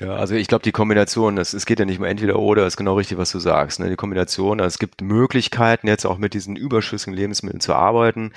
[0.00, 2.76] Ja, also ich glaube, die Kombination, das, es geht ja nicht mehr entweder oder, ist
[2.76, 3.80] genau richtig, was du sagst.
[3.80, 3.90] Ne?
[3.90, 8.32] Die Kombination, also es gibt Möglichkeiten, jetzt auch mit diesen überschüssigen Lebensmitteln zu arbeiten.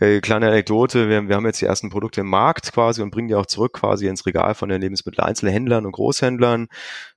[0.00, 3.28] Äh, kleine Anekdote, wir, wir haben jetzt die ersten Produkte im Markt quasi und bringen
[3.28, 6.68] die auch zurück quasi ins Regal von den Lebensmitteleinzelhändlern und Großhändlern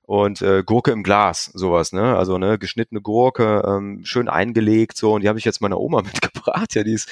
[0.09, 2.17] und äh, Gurke im Glas, sowas, ne?
[2.17, 5.13] Also ne, geschnittene Gurke, ähm, schön eingelegt so.
[5.13, 7.07] Und die habe ich jetzt meiner Oma mitgebracht, ja, die ist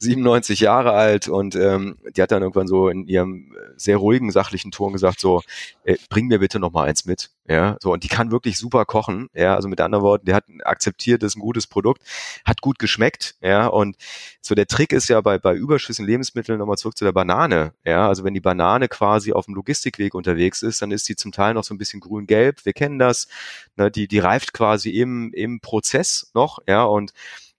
[0.00, 4.70] 97 Jahre alt und ähm, die hat dann irgendwann so in ihrem sehr ruhigen, sachlichen
[4.70, 5.40] Ton gesagt so,
[5.84, 8.84] äh, bring mir bitte noch mal eins mit, ja, so und die kann wirklich super
[8.84, 12.02] kochen, ja, also mit anderen Worten, die hat akzeptiert, das ist ein gutes Produkt,
[12.44, 13.96] hat gut geschmeckt, ja, und
[14.40, 18.08] so der Trick ist ja bei bei überschüssigen Lebensmitteln nochmal zurück zu der Banane, ja,
[18.08, 21.54] also wenn die Banane quasi auf dem Logistikweg unterwegs ist, dann ist die zum Teil
[21.54, 23.28] noch so ein bisschen grün-gelb gelb, wir kennen das,
[23.76, 27.12] ne, die, die reift quasi im, im Prozess noch, ja, und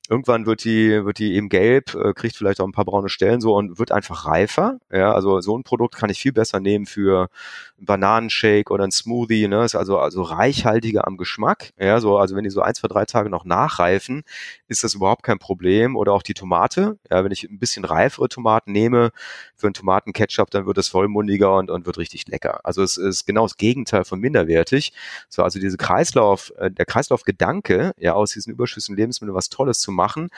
[0.10, 3.40] irgendwann wird die, wird die eben gelb, äh, kriegt vielleicht auch ein paar braune Stellen
[3.40, 4.80] so und wird einfach reifer.
[4.92, 7.30] Ja, also so ein Produkt kann ich viel besser nehmen für
[7.78, 11.72] einen Bananenshake oder ein Smoothie, ne, ist also, also reichhaltiger am Geschmack.
[11.80, 14.24] Ja, so, also wenn die so ein, zwei, drei Tage noch nachreifen,
[14.68, 15.96] ist das überhaupt kein Problem.
[15.96, 16.98] Oder auch die Tomate.
[17.10, 19.12] Ja, wenn ich ein bisschen reifere Tomaten nehme
[19.56, 22.60] für einen Tomatenketchup, dann wird es vollmundiger und, und wird richtig lecker.
[22.64, 24.92] Also es ist genau das Gegenteil von minderwertig.
[25.30, 29.93] So, also diese Kreislauf, äh, der Kreislaufgedanke, ja, aus diesen überschüssigen Lebensmitteln was Tolles zu
[29.94, 30.30] machen,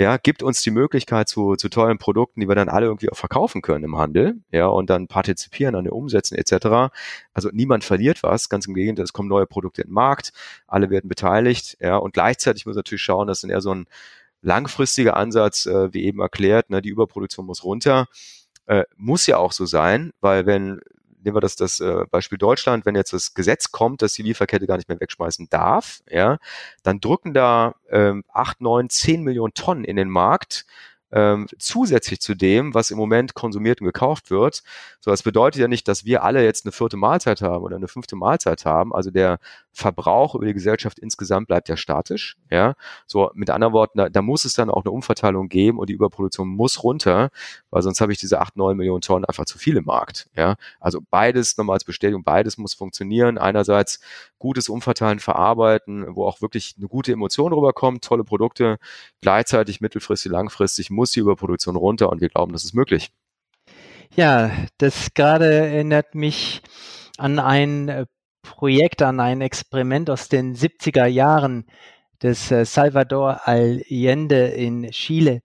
[0.00, 3.16] ja, gibt uns die Möglichkeit zu, zu tollen Produkten, die wir dann alle irgendwie auch
[3.16, 6.90] verkaufen können im Handel, ja, und dann partizipieren an den Umsätzen etc.
[7.34, 10.32] Also niemand verliert was, ganz im Gegenteil, es kommen neue Produkte in den Markt,
[10.66, 13.86] alle werden beteiligt, ja, und gleichzeitig muss natürlich schauen, dass dann eher so ein
[14.40, 18.06] langfristiger Ansatz, äh, wie eben erklärt, ne, die Überproduktion muss runter,
[18.66, 20.80] äh, muss ja auch so sein, weil wenn
[21.22, 24.66] nehmen wir das, das äh, Beispiel Deutschland, wenn jetzt das Gesetz kommt, dass die Lieferkette
[24.66, 26.38] gar nicht mehr wegschmeißen darf, ja,
[26.82, 30.66] dann drücken da ähm, 8, 9, 10 Millionen Tonnen in den Markt,
[31.12, 34.62] ähm, zusätzlich zu dem, was im Moment konsumiert und gekauft wird.
[35.00, 37.88] So, das bedeutet ja nicht, dass wir alle jetzt eine vierte Mahlzeit haben oder eine
[37.88, 38.94] fünfte Mahlzeit haben.
[38.94, 39.38] Also der
[39.72, 42.36] Verbrauch über die Gesellschaft insgesamt bleibt ja statisch.
[42.50, 42.74] Ja,
[43.06, 45.94] so mit anderen Worten, da, da muss es dann auch eine Umverteilung geben und die
[45.94, 47.30] Überproduktion muss runter,
[47.70, 50.28] weil sonst habe ich diese acht, neun Millionen Tonnen einfach zu viel im Markt.
[50.36, 53.38] Ja, also beides nochmal als Bestätigung, beides muss funktionieren.
[53.38, 54.00] Einerseits
[54.38, 58.78] gutes Umverteilen, Verarbeiten, wo auch wirklich eine gute Emotion rüberkommt, tolle Produkte,
[59.20, 63.10] gleichzeitig mittelfristig, langfristig muss die Überproduktion runter und wir glauben, das ist möglich.
[64.16, 66.60] Ja, das gerade erinnert mich
[67.16, 68.06] an ein äh,
[68.42, 71.64] Projekt, an ein Experiment aus den 70er Jahren
[72.22, 75.40] des äh, Salvador Allende in Chile,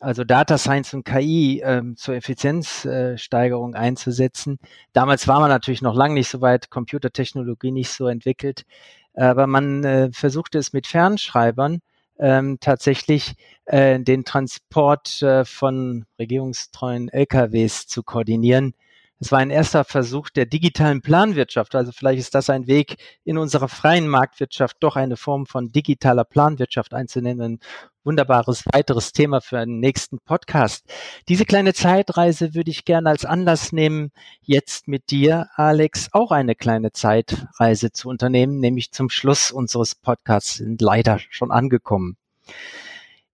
[0.00, 4.58] also Data Science und KI ähm, zur Effizienzsteigerung äh, einzusetzen.
[4.94, 8.64] Damals war man natürlich noch lange nicht so weit, Computertechnologie nicht so entwickelt,
[9.12, 11.80] aber man äh, versuchte es mit Fernschreibern
[12.18, 13.34] ähm, tatsächlich
[13.64, 18.74] äh, den Transport äh, von regierungstreuen LKWs zu koordinieren
[19.20, 21.74] Es war ein erster Versuch der digitalen Planwirtschaft.
[21.74, 26.24] Also vielleicht ist das ein Weg, in unserer freien Marktwirtschaft doch eine Form von digitaler
[26.24, 27.54] Planwirtschaft einzunehmen.
[27.54, 27.58] Ein
[28.02, 30.84] wunderbares weiteres Thema für einen nächsten Podcast.
[31.28, 34.10] Diese kleine Zeitreise würde ich gerne als Anlass nehmen,
[34.42, 40.54] jetzt mit dir, Alex, auch eine kleine Zeitreise zu unternehmen, nämlich zum Schluss unseres Podcasts
[40.54, 42.16] sind leider schon angekommen.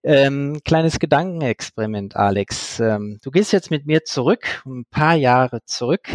[0.02, 2.80] Ähm, kleines Gedankenexperiment, Alex.
[2.80, 6.08] Ähm, du gehst jetzt mit mir zurück, ein paar Jahre zurück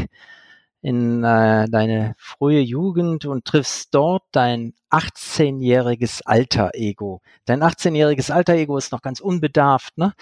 [0.81, 7.21] in äh, deine frühe Jugend und triffst dort dein 18-jähriges Alter-Ego.
[7.45, 9.97] Dein 18-jähriges Alter-Ego ist noch ganz unbedarft.
[9.97, 10.13] Ne?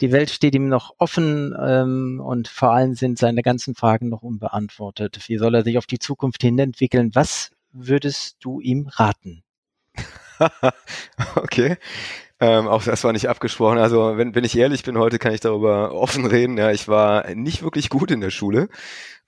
[0.00, 4.22] Die Welt steht ihm noch offen ähm, und vor allem sind seine ganzen Fragen noch
[4.22, 5.28] unbeantwortet.
[5.28, 7.10] Wie soll er sich auf die Zukunft hin entwickeln?
[7.14, 9.42] Was würdest du ihm raten?
[11.36, 11.76] okay.
[12.40, 13.78] Ähm, auch das war nicht abgesprochen.
[13.78, 16.56] Also wenn, wenn ich ehrlich bin, heute kann ich darüber offen reden.
[16.56, 18.68] Ja, ich war nicht wirklich gut in der Schule.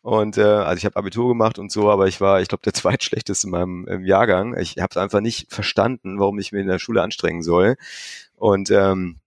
[0.02, 2.72] Und äh, also ich habe Abitur gemacht und so, aber ich war, ich glaube, der
[2.74, 4.56] zweitschlechteste in meinem im Jahrgang.
[4.58, 7.76] Ich habe es einfach nicht verstanden, warum ich mir in der Schule anstrengen soll.
[8.36, 9.19] Und ähm,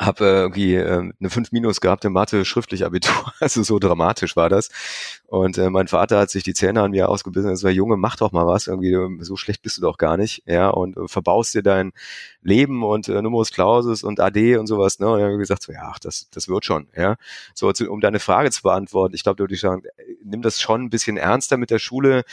[0.00, 3.32] habe äh, irgendwie äh, eine 5 Minus gehabt in Mathe schriftlich Abitur.
[3.40, 4.68] Also so dramatisch war das.
[5.26, 7.50] Und äh, mein Vater hat sich die Zähne an mir ausgebissen.
[7.50, 8.66] Es war Junge, mach doch mal was.
[8.66, 10.42] Irgendwie so schlecht bist du doch gar nicht.
[10.46, 11.92] Ja und äh, verbaust dir dein
[12.42, 14.98] Leben und äh, Numerus Clausus und AD und sowas.
[14.98, 15.08] Ne?
[15.08, 16.88] Und er hat gesagt so, ja, ach, das das wird schon.
[16.96, 17.16] Ja
[17.54, 19.14] so um deine Frage zu beantworten.
[19.14, 22.24] Ich glaube, du würdest sagen, äh, nimm das schon ein bisschen ernster mit der Schule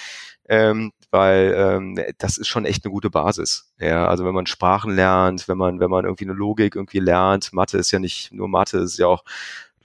[0.50, 3.72] ähm, weil ähm, das ist schon echt eine gute Basis.
[3.80, 7.54] Ja, also wenn man Sprachen lernt, wenn man wenn man irgendwie eine Logik irgendwie lernt,
[7.54, 9.24] Mathe ist ja nicht nur Mathe, ist ja auch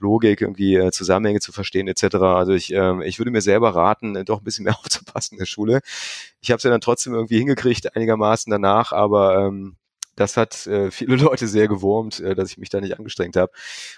[0.03, 2.15] Logik, irgendwie äh, Zusammenhänge zu verstehen etc.
[2.15, 5.39] Also ich, ähm, ich würde mir selber raten, äh, doch ein bisschen mehr aufzupassen in
[5.39, 5.81] der Schule.
[6.41, 9.77] Ich habe es ja dann trotzdem irgendwie hingekriegt, einigermaßen danach, aber ähm,
[10.15, 13.51] das hat äh, viele Leute sehr gewurmt, äh, dass ich mich da nicht angestrengt habe.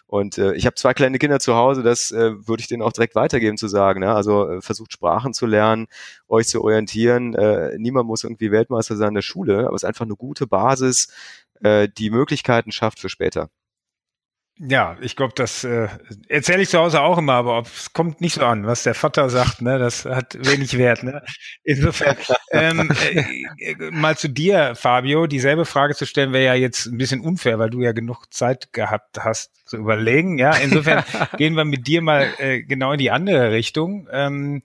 [0.08, 2.94] Und äh, ich habe zwei kleine Kinder zu Hause, das äh, würde ich denen auch
[2.94, 4.02] direkt weitergeben zu sagen.
[4.02, 4.14] Ne?
[4.14, 5.88] Also äh, versucht Sprachen zu lernen,
[6.28, 7.34] euch zu orientieren.
[7.36, 10.48] Äh, niemand muss irgendwie Weltmeister sein in der Schule, aber es ist einfach eine gute
[10.48, 11.08] Basis,
[11.62, 13.50] äh, die Möglichkeiten schafft für später.
[14.58, 15.90] Ja, ich glaube, das äh,
[16.30, 19.30] erzähle ich zu Hause auch immer, aber es kommt nicht so an, was der Vater
[19.30, 19.80] sagt, ne?
[19.80, 21.04] Das hat wenig Wert.
[21.04, 21.22] Ne?
[21.66, 22.16] Insofern
[22.52, 27.20] ähm, äh, mal zu dir, Fabio, dieselbe Frage zu stellen wäre ja jetzt ein bisschen
[27.20, 30.38] unfair, weil du ja genug Zeit gehabt hast zu überlegen.
[30.38, 31.04] Ja, insofern
[31.38, 34.08] gehen wir mit dir mal äh, genau in die andere Richtung.
[34.10, 34.64] Ähm,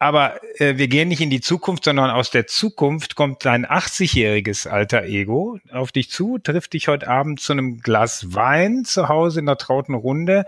[0.00, 4.66] aber äh, wir gehen nicht in die Zukunft, sondern aus der Zukunft kommt dein 80-jähriges
[4.66, 9.40] alter Ego auf dich zu, trifft dich heute Abend zu einem Glas Wein zu Hause
[9.40, 10.46] in der trauten Runde.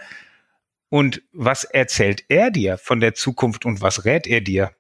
[0.89, 4.73] Und was erzählt er dir von der Zukunft und was rät er dir,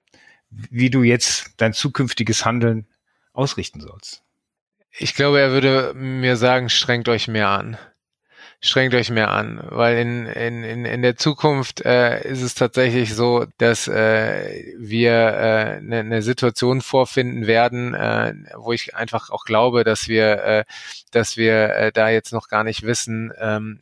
[0.48, 2.86] wie du jetzt dein zukünftiges Handeln
[3.34, 4.22] ausrichten sollst?
[4.90, 7.76] Ich glaube, er würde mir sagen, strengt euch mehr an
[8.64, 13.12] strengt euch mehr an, weil in, in, in, in der Zukunft äh, ist es tatsächlich
[13.12, 19.44] so, dass äh, wir äh, eine, eine Situation vorfinden werden, äh, wo ich einfach auch
[19.44, 20.64] glaube, dass wir, äh,
[21.10, 23.80] dass wir äh, da jetzt noch gar nicht wissen, ähm,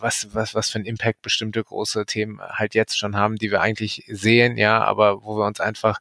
[0.00, 3.60] was, was, was für ein Impact bestimmte große Themen halt jetzt schon haben, die wir
[3.60, 6.00] eigentlich sehen, ja, aber wo wir uns einfach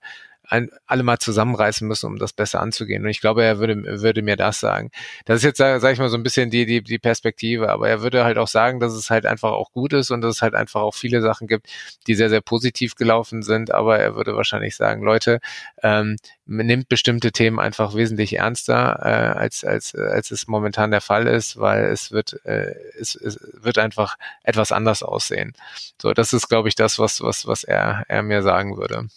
[0.50, 3.04] ein, alle mal zusammenreißen müssen, um das besser anzugehen.
[3.04, 4.90] Und ich glaube, er würde, würde mir das sagen.
[5.26, 8.02] Das ist jetzt, sage ich mal, so ein bisschen die, die, die Perspektive, aber er
[8.02, 10.56] würde halt auch sagen, dass es halt einfach auch gut ist und dass es halt
[10.56, 11.68] einfach auch viele Sachen gibt,
[12.08, 13.72] die sehr, sehr positiv gelaufen sind.
[13.72, 15.40] Aber er würde wahrscheinlich sagen, Leute,
[15.84, 21.28] ähm, nimmt bestimmte Themen einfach wesentlich ernster, äh, als, als, als es momentan der Fall
[21.28, 25.54] ist, weil es wird, äh, es, es wird einfach etwas anders aussehen.
[26.02, 29.08] So, das ist, glaube ich, das, was, was, was er, er mir sagen würde.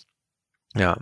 [0.75, 0.97] Ja,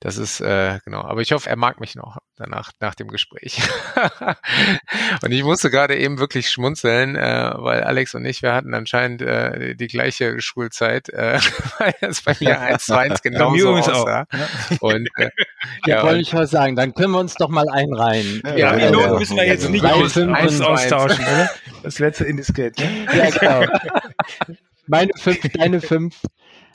[0.00, 1.02] das ist äh, genau.
[1.02, 3.60] Aber ich hoffe, er mag mich noch danach nach dem Gespräch.
[5.22, 9.22] und ich musste gerade eben wirklich schmunzeln, äh, weil Alex und ich, wir hatten anscheinend
[9.22, 11.40] äh, die gleiche Schulzeit, äh,
[11.78, 14.26] weil das bei mir eins zu eins genauso aussah.
[14.80, 14.82] Auch.
[14.82, 15.30] Und äh,
[15.84, 18.40] ja, wollte ich mal sagen, dann können wir uns doch mal einreihen.
[18.56, 21.50] Ja, die Noten müssen wir jetzt nicht aus, aus, austauschen, oder?
[21.82, 22.78] Das letzte indiskret.
[22.78, 23.06] Ne?
[23.16, 23.78] Ja, genau.
[24.86, 26.20] Meine fünf, deine fünf.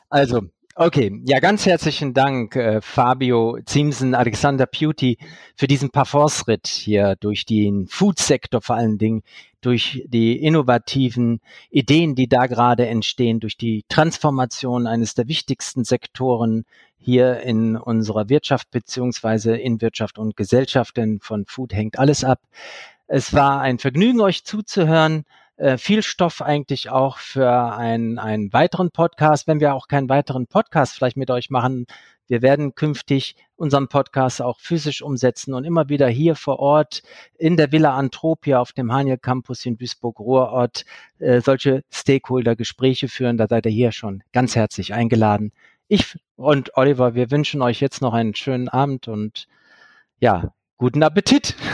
[0.10, 0.42] Also,
[0.76, 5.20] Okay, ja, ganz herzlichen Dank, äh, Fabio Ziemsen, Alexander Beauty,
[5.56, 9.22] für diesen Parforce-Ritt hier durch den Food-Sektor vor allen Dingen,
[9.62, 16.66] durch die innovativen Ideen, die da gerade entstehen, durch die Transformation eines der wichtigsten Sektoren
[16.98, 22.40] hier in unserer Wirtschaft beziehungsweise in Wirtschaft und Gesellschaft, denn von Food hängt alles ab.
[23.06, 25.26] Es war ein Vergnügen, euch zuzuhören.
[25.58, 30.48] Äh, viel Stoff eigentlich auch für einen, einen weiteren Podcast, wenn wir auch keinen weiteren
[30.48, 31.86] Podcast vielleicht mit euch machen.
[32.28, 37.04] Wir werden künftig unseren Podcast auch physisch umsetzen und immer wieder hier vor Ort
[37.38, 40.86] in der Villa Antropia auf dem Haniel Campus in Duisburg-Ruhrort
[41.20, 43.38] äh, solche Stakeholder-Gespräche führen.
[43.38, 45.52] Da seid ihr hier schon ganz herzlich eingeladen.
[45.88, 49.48] Ich und Oliver, wir wünschen euch jetzt noch einen schönen Abend und
[50.20, 51.56] ja, guten Appetit.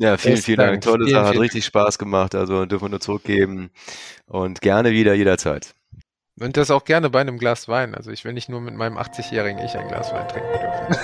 [0.00, 0.82] Ja, vielen, vielen Dank.
[0.82, 2.36] Tolle vielen, Sache, hat richtig Spaß gemacht.
[2.36, 3.70] Also dürfen wir nur zurückgeben
[4.26, 5.74] und gerne wieder jederzeit.
[6.38, 7.96] Und das auch gerne bei einem Glas Wein.
[7.96, 10.94] Also ich will nicht nur mit meinem 80-jährigen Ich ein Glas Wein trinken dürfen.